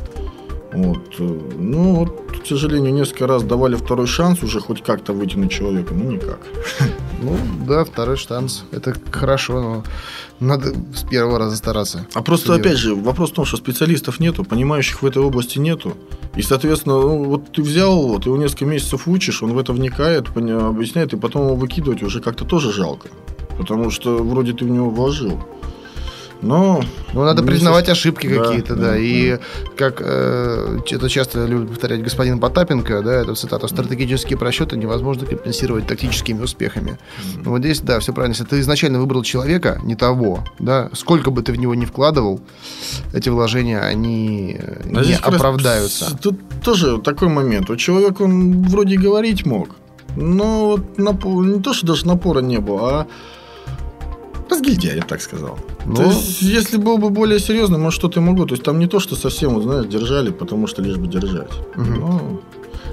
[0.73, 1.19] Вот.
[1.19, 6.11] Ну, вот, к сожалению, несколько раз давали второй шанс уже хоть как-то вытянуть человека, ну,
[6.11, 6.39] никак.
[7.21, 8.65] Ну, да, второй шанс.
[8.71, 9.83] Это хорошо, но
[10.39, 12.07] надо с первого раза стараться.
[12.13, 15.59] А просто, Что опять же, вопрос в том, что специалистов нету, понимающих в этой области
[15.59, 15.93] нету.
[16.35, 19.73] И, соответственно, ну, вот ты взял его, ты его несколько месяцев учишь, он в это
[19.73, 23.09] вникает, объясняет, и потом его выкидывать уже как-то тоже жалко.
[23.57, 25.39] Потому что вроде ты в него вложил.
[26.41, 26.83] Но
[27.13, 28.81] Ну, надо не признавать со- ошибки Да, какие-то, да.
[28.91, 29.39] да, И
[29.77, 35.87] как э, это часто любит повторять господин Потапенко, да, эту цитату, стратегические просчеты невозможно компенсировать
[35.87, 36.97] тактическими успехами.
[37.45, 38.33] Ну, Вот здесь, да, все правильно.
[38.33, 42.41] Если ты изначально выбрал человека, не того, да, сколько бы ты в него ни вкладывал,
[43.13, 46.09] эти вложения, они А не раз оправдаются.
[46.09, 47.69] с- Тут тоже такой момент.
[47.69, 49.69] Вот человек, он вроде говорить мог,
[50.17, 53.07] но вот напо- не то, что даже напора не было, а
[54.49, 55.57] разгильдяй, я так сказал.
[55.85, 58.45] Ну, То есть, если был бы более серьезно, может, что-то и могло.
[58.45, 61.51] То есть, там не то, что совсем, вот, знаешь, держали, потому что лишь бы держать.
[61.75, 61.99] Мгм.
[61.99, 62.39] Но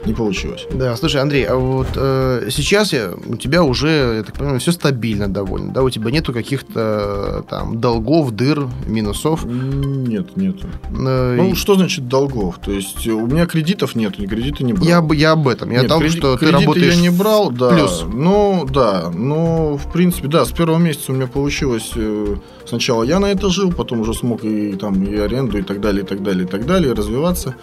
[0.07, 0.66] не получилось.
[0.72, 4.72] Да, слушай, Андрей, а вот э, сейчас я, у тебя уже, я так понимаю, все
[4.72, 5.82] стабильно довольно, да?
[5.82, 9.44] У тебя нету каких-то э, там долгов, дыр, минусов.
[9.44, 10.66] Нет, нету.
[10.90, 12.59] Э, Ну, что значит долгов?
[12.64, 14.86] То есть, у меня кредитов нет, кредиты не брал.
[14.86, 15.70] я, я об этом.
[15.70, 17.70] Я о том, креди- что ты кредиты работаешь я не брал, да.
[17.70, 18.05] плюс.
[18.12, 19.11] Ну, да.
[19.14, 21.90] Но, в принципе, да, с первого месяца у меня получилось...
[21.96, 22.36] э,
[22.66, 26.05] Сначала я на это жил, потом уже смог и там и аренду, и так далее,
[26.05, 27.57] и так далее, и так далее, и развиваться.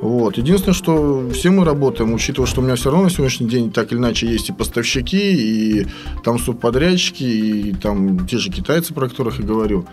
[0.00, 0.38] Вот.
[0.38, 3.90] Единственное, что все мы работаем, учитывая, что у меня все равно на сегодняшний день так
[3.92, 5.86] или иначе есть и поставщики, и
[6.24, 9.86] там субподрядчики, и там те же китайцы, про которых я говорю.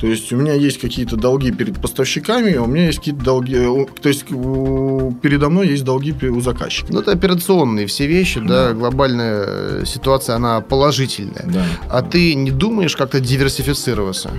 [0.00, 3.54] То есть у меня есть какие-то долги перед поставщиками, а у меня есть какие-то долги...
[3.56, 6.92] э, То есть у- передо мной есть долги у заказчика.
[6.92, 8.72] Ну, это операционные все вещи, да, Да.
[8.74, 11.44] глобальная э, ситуация, она положительная.
[11.46, 11.64] Да.
[11.88, 14.30] А ты не думаешь как-то диверсифицироваться?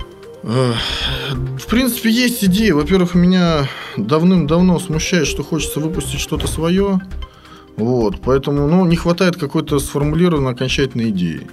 [0.43, 0.77] Эх,
[1.57, 2.71] В принципе, есть идеи.
[2.71, 3.67] Во-первых, меня
[3.97, 6.99] давным-давно смущает, что хочется выпустить что-то свое.
[7.77, 11.47] Вот, поэтому, ну, не хватает какой-то сформулированной окончательной идеи.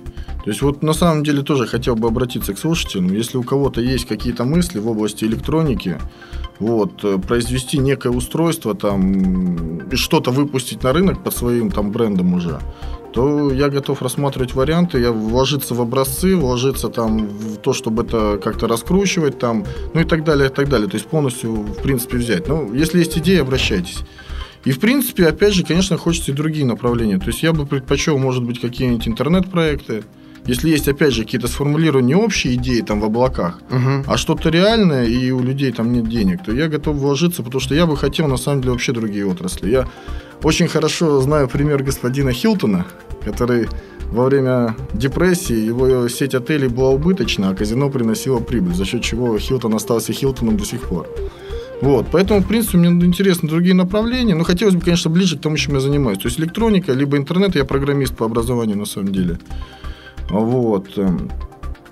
[0.44, 3.12] То есть, вот на самом деле тоже хотел бы обратиться к слушателям.
[3.12, 5.98] Если у кого-то есть какие-то мысли в области электроники,
[6.58, 12.34] вот, э, произвести некое устройство там и что-то выпустить на рынок под своим там брендом
[12.34, 12.58] уже,
[13.12, 18.40] то я готов рассматривать варианты, я вложиться в образцы, вложиться там в то, чтобы это
[18.42, 20.88] как-то раскручивать там, ну и так далее, и так далее.
[20.88, 22.48] То есть полностью, в принципе, взять.
[22.48, 23.98] Ну, если есть идеи, обращайтесь.
[24.64, 27.18] И, в принципе, опять же, конечно, хочется и другие направления.
[27.18, 30.04] То есть я бы предпочел, может быть, какие-нибудь интернет-проекты.
[30.46, 34.04] Если есть, опять же, какие-то сформулирования общие идеи там в облаках, Мгм.
[34.06, 37.74] а что-то реальное, и у людей там нет денег, то я готов вложиться, потому что
[37.74, 39.70] я бы хотел, на самом деле, вообще другие отрасли.
[39.70, 39.86] Я
[40.42, 42.86] очень хорошо знаю пример господина Хилтона,
[43.24, 43.68] который
[44.12, 49.38] во время депрессии его сеть отелей была убыточна, а казино приносило прибыль, за счет чего
[49.38, 51.06] Хилтон остался Хилтоном до сих пор.
[51.82, 55.56] Вот, поэтому, в принципе, мне интересны другие направления, но хотелось бы, конечно, ближе к тому,
[55.56, 56.18] чем я занимаюсь.
[56.18, 59.38] То есть электроника, либо интернет, я программист по образованию на самом деле.
[60.30, 60.88] Вот.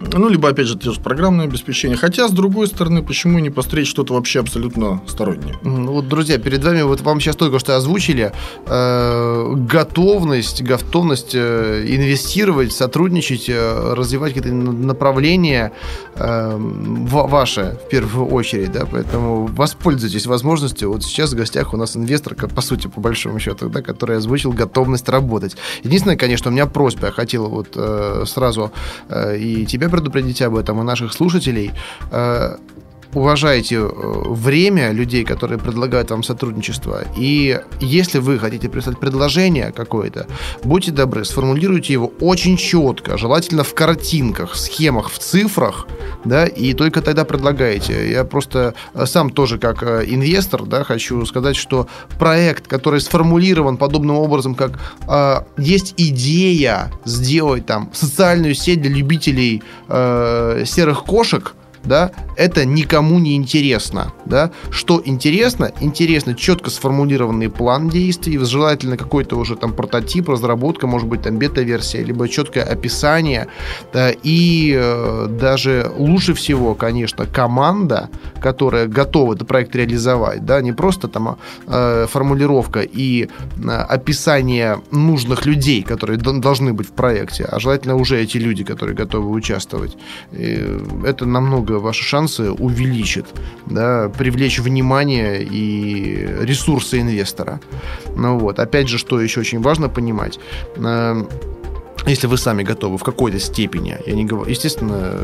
[0.01, 1.97] Ну, либо, опять же, те же программное обеспечение.
[1.97, 5.57] Хотя, с другой стороны, почему не посмотреть что-то вообще абсолютно стороннее?
[5.63, 8.33] Ну Вот, друзья, перед вами вот вам сейчас только что озвучили
[8.67, 15.73] э, готовность, готовность э, инвестировать, сотрудничать, э, развивать какие-то направления
[16.15, 20.93] э, ва- ваши в первую очередь, да, поэтому воспользуйтесь возможностью.
[20.93, 24.53] Вот сейчас в гостях у нас инвестор, по сути, по большому счету, да, который озвучил
[24.53, 25.57] готовность работать.
[25.83, 28.71] Единственное, конечно, у меня просьба, я хотел вот э, сразу
[29.09, 31.73] э, и тебя предупредить об этом, и наших слушателей.
[33.19, 33.89] Уважайте э,
[34.29, 37.03] время людей, которые предлагают вам сотрудничество.
[37.17, 40.29] И если вы хотите прислать предложение какое-то,
[40.63, 45.89] будьте добры, сформулируйте его очень четко, желательно в картинках, схемах, в цифрах,
[46.25, 48.09] да, и только тогда предлагаете.
[48.09, 51.89] Я просто э, сам тоже как э, инвестор, да, хочу сказать, что
[52.21, 59.65] проект, который сформулирован подобным образом, как э, есть идея сделать там социальную сеть для любителей
[59.89, 61.57] э, серых кошек,
[61.89, 64.53] да, это никому не интересно, да.
[64.71, 65.73] Что интересно?
[65.81, 72.05] Интересно четко сформулированный план действий, желательно какой-то уже там прототип, разработка, может быть, там бета-версия,
[72.05, 73.49] либо четкое описание,
[73.93, 78.11] да, и э, даже лучше всего, конечно, команда,
[78.41, 85.47] которая готова этот проект реализовать, да, не просто там э, формулировка и э, описание нужных
[85.47, 89.97] людей, которые должны быть в проекте, а желательно уже эти люди, которые готовы участвовать.
[90.33, 93.27] И это намного ваши шансы увеличит,
[93.67, 97.61] да, привлечь внимание и ресурсы инвестора.
[98.17, 100.39] Ну вот, опять же, что еще очень важно понимать,
[100.77, 101.25] э,
[102.07, 105.19] если вы сами готовы в какой-то степени, я не говорю, естественно,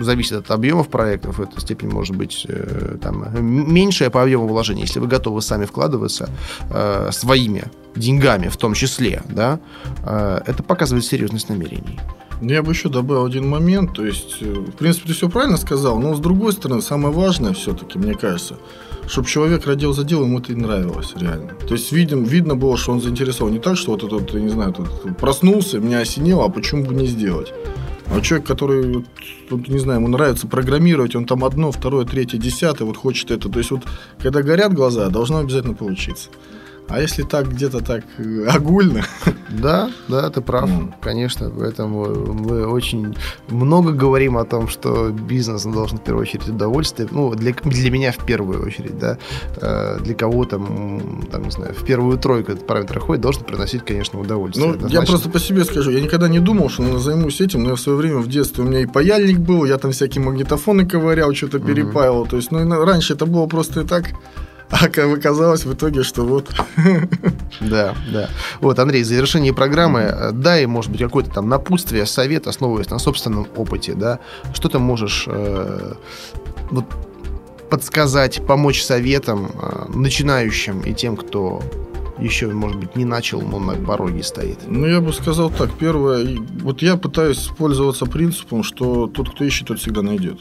[0.00, 4.82] зависит от объемов проектов, эта степень может быть э, там, меньшая по объему вложений.
[4.82, 6.30] Если вы готовы сами вкладываться
[6.70, 7.64] э, своими
[7.96, 9.60] деньгами в том числе, да,
[10.04, 12.00] это показывает серьезность намерений.
[12.40, 13.94] Я бы еще добавил один момент.
[13.94, 17.52] То есть, э, в принципе, ты все правильно сказал, но с другой стороны, самое важное
[17.52, 18.58] все-таки, мне кажется,
[19.06, 21.54] чтобы человек родил за дело, ему это и нравилось, реально.
[21.66, 23.52] То есть видим, видно было, что он заинтересован.
[23.52, 26.94] Не так, что вот этот, я не знаю, тут проснулся, меня осенило, а почему бы
[26.94, 27.52] не сделать?
[28.06, 29.04] А человек, который,
[29.50, 33.48] вот, не знаю, ему нравится программировать, он там одно, второе, третье, десятое, вот хочет это.
[33.48, 33.82] То есть вот,
[34.18, 36.28] когда горят глаза, должно обязательно получиться.
[36.88, 39.04] А если так где-то так э, огульно?
[39.50, 40.94] Да, да, ты прав, mm.
[41.00, 41.48] конечно.
[41.48, 43.14] Поэтому мы очень
[43.48, 47.08] много говорим о том, что бизнес должен в первую очередь удовольствие.
[47.12, 49.16] Ну, для, для меня в первую очередь, да.
[49.56, 50.58] Э, для кого-то,
[51.30, 54.74] там, не знаю, в первую тройку этот параметр ходит, должен приносить, конечно, удовольствие.
[54.78, 55.90] Ну, я просто по себе скажу.
[55.90, 58.66] Я никогда не думал, что займусь этим, но я в свое время в детстве у
[58.66, 61.66] меня и паяльник был, я там всякие магнитофоны ковырял, что-то mm-hmm.
[61.66, 62.26] перепаивал.
[62.26, 64.06] То есть, ну, раньше это было просто и так
[64.80, 66.50] а как оказалось в итоге, что вот...
[67.60, 68.28] Да, да.
[68.60, 72.98] Вот, Андрей, в завершении программы э, дай, может быть, какое-то там напутствие, совет, основываясь на
[72.98, 74.18] собственном опыте, да,
[74.52, 75.94] что ты можешь э,
[76.70, 76.84] вот,
[77.70, 81.62] подсказать, помочь советам э, начинающим и тем, кто
[82.18, 84.58] еще, может быть, не начал, но на пороге стоит?
[84.66, 85.72] Ну, я бы сказал так.
[85.74, 90.40] Первое, вот я пытаюсь пользоваться принципом, что тот, кто ищет, тот всегда найдет.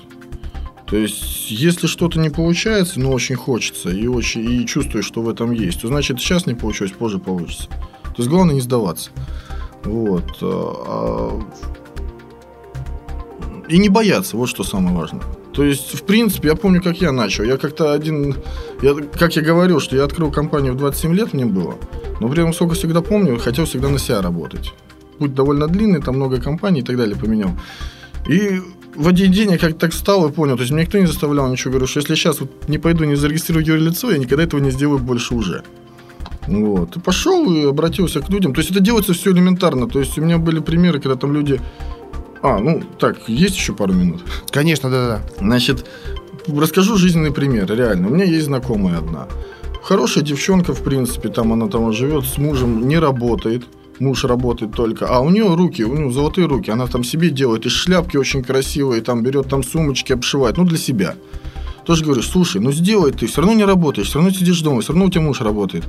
[0.94, 5.30] То есть, если что-то не получается, но очень хочется, и, очень, и чувствуешь, что в
[5.30, 7.68] этом есть, то значит, сейчас не получилось, позже получится.
[8.04, 9.10] То есть, главное не сдаваться.
[9.86, 10.38] Вот.
[10.44, 11.42] А,
[13.68, 15.24] и не бояться, вот что самое важное.
[15.52, 17.44] То есть, в принципе, я помню, как я начал.
[17.44, 18.36] Я как-то один...
[18.84, 21.74] Я, как я говорил, что я открыл компанию в 27 лет мне было.
[22.20, 24.72] Но при этом, сколько всегда помню, хотел всегда на себя работать.
[25.18, 27.50] Путь довольно длинный, там много компаний и так далее поменял.
[28.28, 28.62] И
[28.96, 31.50] в один день я как-то так встал и понял, то есть меня никто не заставлял
[31.50, 34.72] ничего, говорю, что если сейчас вот не пойду, не зарегистрирую юрлицо, я никогда этого не
[34.72, 35.64] сделаю больше уже.
[36.48, 36.98] Вот.
[36.98, 38.54] И пошел и обратился к людям.
[38.54, 39.88] То есть это делается все элементарно.
[39.88, 41.62] То есть у меня были примеры, когда там люди...
[42.42, 44.22] А, ну так, есть еще пару минут?
[44.52, 45.22] Конечно, да-да.
[45.40, 45.86] Значит,
[46.48, 48.10] расскажу жизненный пример, реально.
[48.10, 49.28] У меня есть знакомая одна.
[49.82, 53.64] Хорошая девчонка, в принципе, там она там живет с мужем, не работает
[54.00, 57.66] муж работает только, а у нее руки, у нее золотые руки, она там себе делает,
[57.66, 61.16] и шляпки очень красивые, там берет там сумочки, обшивает, ну для себя.
[61.86, 64.94] Тоже говорю, слушай, ну сделай ты, все равно не работаешь, все равно сидишь дома, все
[64.94, 65.84] равно у тебя муж работает.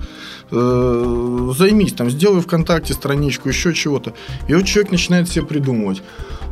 [0.51, 4.13] Э, займись, там, сделай ВКонтакте страничку, еще чего-то.
[4.49, 6.03] И вот человек начинает себе придумывать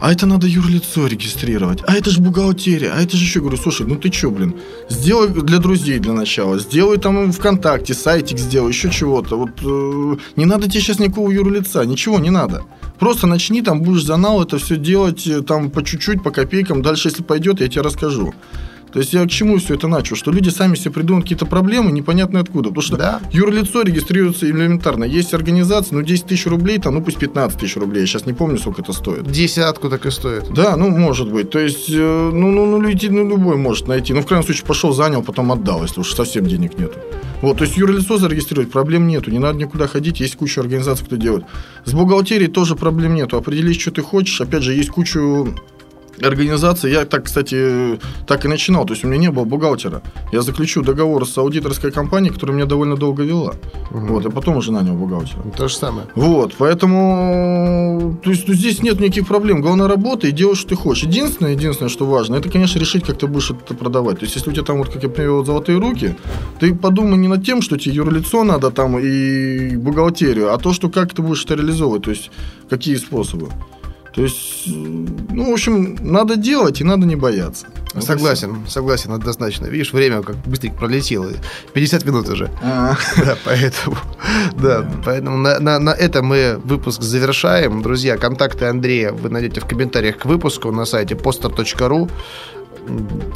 [0.02, 3.86] а это надо юрлицо регистрировать, а это же бухгалтерия, а это же еще, говорю, слушай,
[3.86, 4.56] ну ты что, блин,
[4.88, 10.44] сделай для друзей для начала, сделай там ВКонтакте, сайтик сделай, еще чего-то, вот э, не
[10.44, 12.64] надо тебе сейчас никакого юрлица, ничего не надо.
[12.98, 17.06] Просто начни, там будешь занал это все делать, э, там по чуть-чуть, по копейкам, дальше
[17.06, 18.34] если пойдет, я тебе расскажу.
[18.92, 20.16] То есть я к чему все это начал?
[20.16, 22.68] Что люди сами себе придумывают какие-то проблемы, непонятно откуда.
[22.68, 23.20] Потому что да.
[23.32, 25.04] юрлицо регистрируется элементарно.
[25.04, 28.00] Есть организация, ну 10 тысяч рублей, там, ну пусть 15 тысяч рублей.
[28.00, 29.30] Я сейчас не помню, сколько это стоит.
[29.30, 30.52] Десятку так и стоит.
[30.52, 31.50] Да, ну может быть.
[31.50, 34.12] То есть, э, ну, ну, ну, люди, ну любой может найти.
[34.12, 36.98] Ну, в крайнем случае, пошел, занял, потом отдал, если уж совсем денег нету.
[37.40, 41.16] Вот, то есть юрлицо зарегистрировать проблем нету, не надо никуда ходить, есть куча организаций, кто
[41.16, 41.44] делает.
[41.84, 43.36] С бухгалтерией тоже проблем нету.
[43.36, 44.40] Определись, что ты хочешь.
[44.40, 45.52] Опять же, есть кучу
[46.26, 48.84] организации, я так, кстати, так и начинал.
[48.84, 50.02] То есть у меня не было бухгалтера.
[50.32, 53.54] Я заключил договор с аудиторской компанией, которая меня довольно долго вела.
[53.90, 54.06] Угу.
[54.06, 55.42] Вот, и потом уже нанял бухгалтера.
[55.56, 56.06] То же самое.
[56.14, 59.60] Вот, поэтому то есть, ну, здесь нет никаких проблем.
[59.60, 61.04] Главное работа и делай, что ты хочешь.
[61.04, 64.18] Единственное, единственное, что важно, это, конечно, решить, как ты будешь это продавать.
[64.18, 66.16] То есть, если у тебя там, вот, как я привел, золотые руки,
[66.60, 70.88] ты подумай не над тем, что тебе юрлицо надо там и бухгалтерию, а то, что
[70.88, 72.30] как ты будешь это реализовывать, то есть,
[72.68, 73.48] какие способы.
[74.12, 77.66] То есть, ну, в общем, надо делать и надо не бояться.
[77.94, 79.66] Вот согласен, согласен, однозначно.
[79.66, 81.30] Видишь, время как быстренько пролетело.
[81.72, 82.50] 50 минут уже.
[82.62, 82.96] А.
[83.24, 83.96] Да, поэтому,
[84.60, 87.82] да, поэтому на, на, на этом мы выпуск завершаем.
[87.82, 92.10] Друзья, контакты Андрея вы найдете в комментариях к выпуску на сайте poster.ru.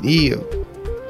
[0.03, 0.37] И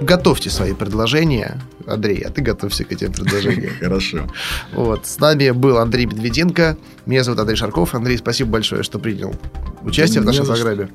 [0.01, 1.61] готовьте свои предложения.
[1.87, 3.73] Андрей, а ты готовься к этим предложениям.
[3.81, 4.27] Хорошо.
[4.73, 5.07] Вот.
[5.07, 6.77] С нами был Андрей Медведенко.
[7.07, 7.95] Меня зовут Андрей Шарков.
[7.95, 9.35] Андрей, спасибо большое, что принял
[9.83, 10.89] участие в нашей программе.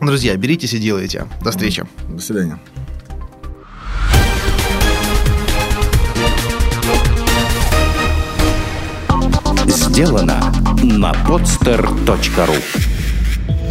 [0.00, 1.26] Друзья, беритесь и делайте.
[1.42, 1.84] До встречи.
[2.08, 2.58] До свидания.
[9.66, 10.52] Сделано
[10.82, 12.93] на podster.ru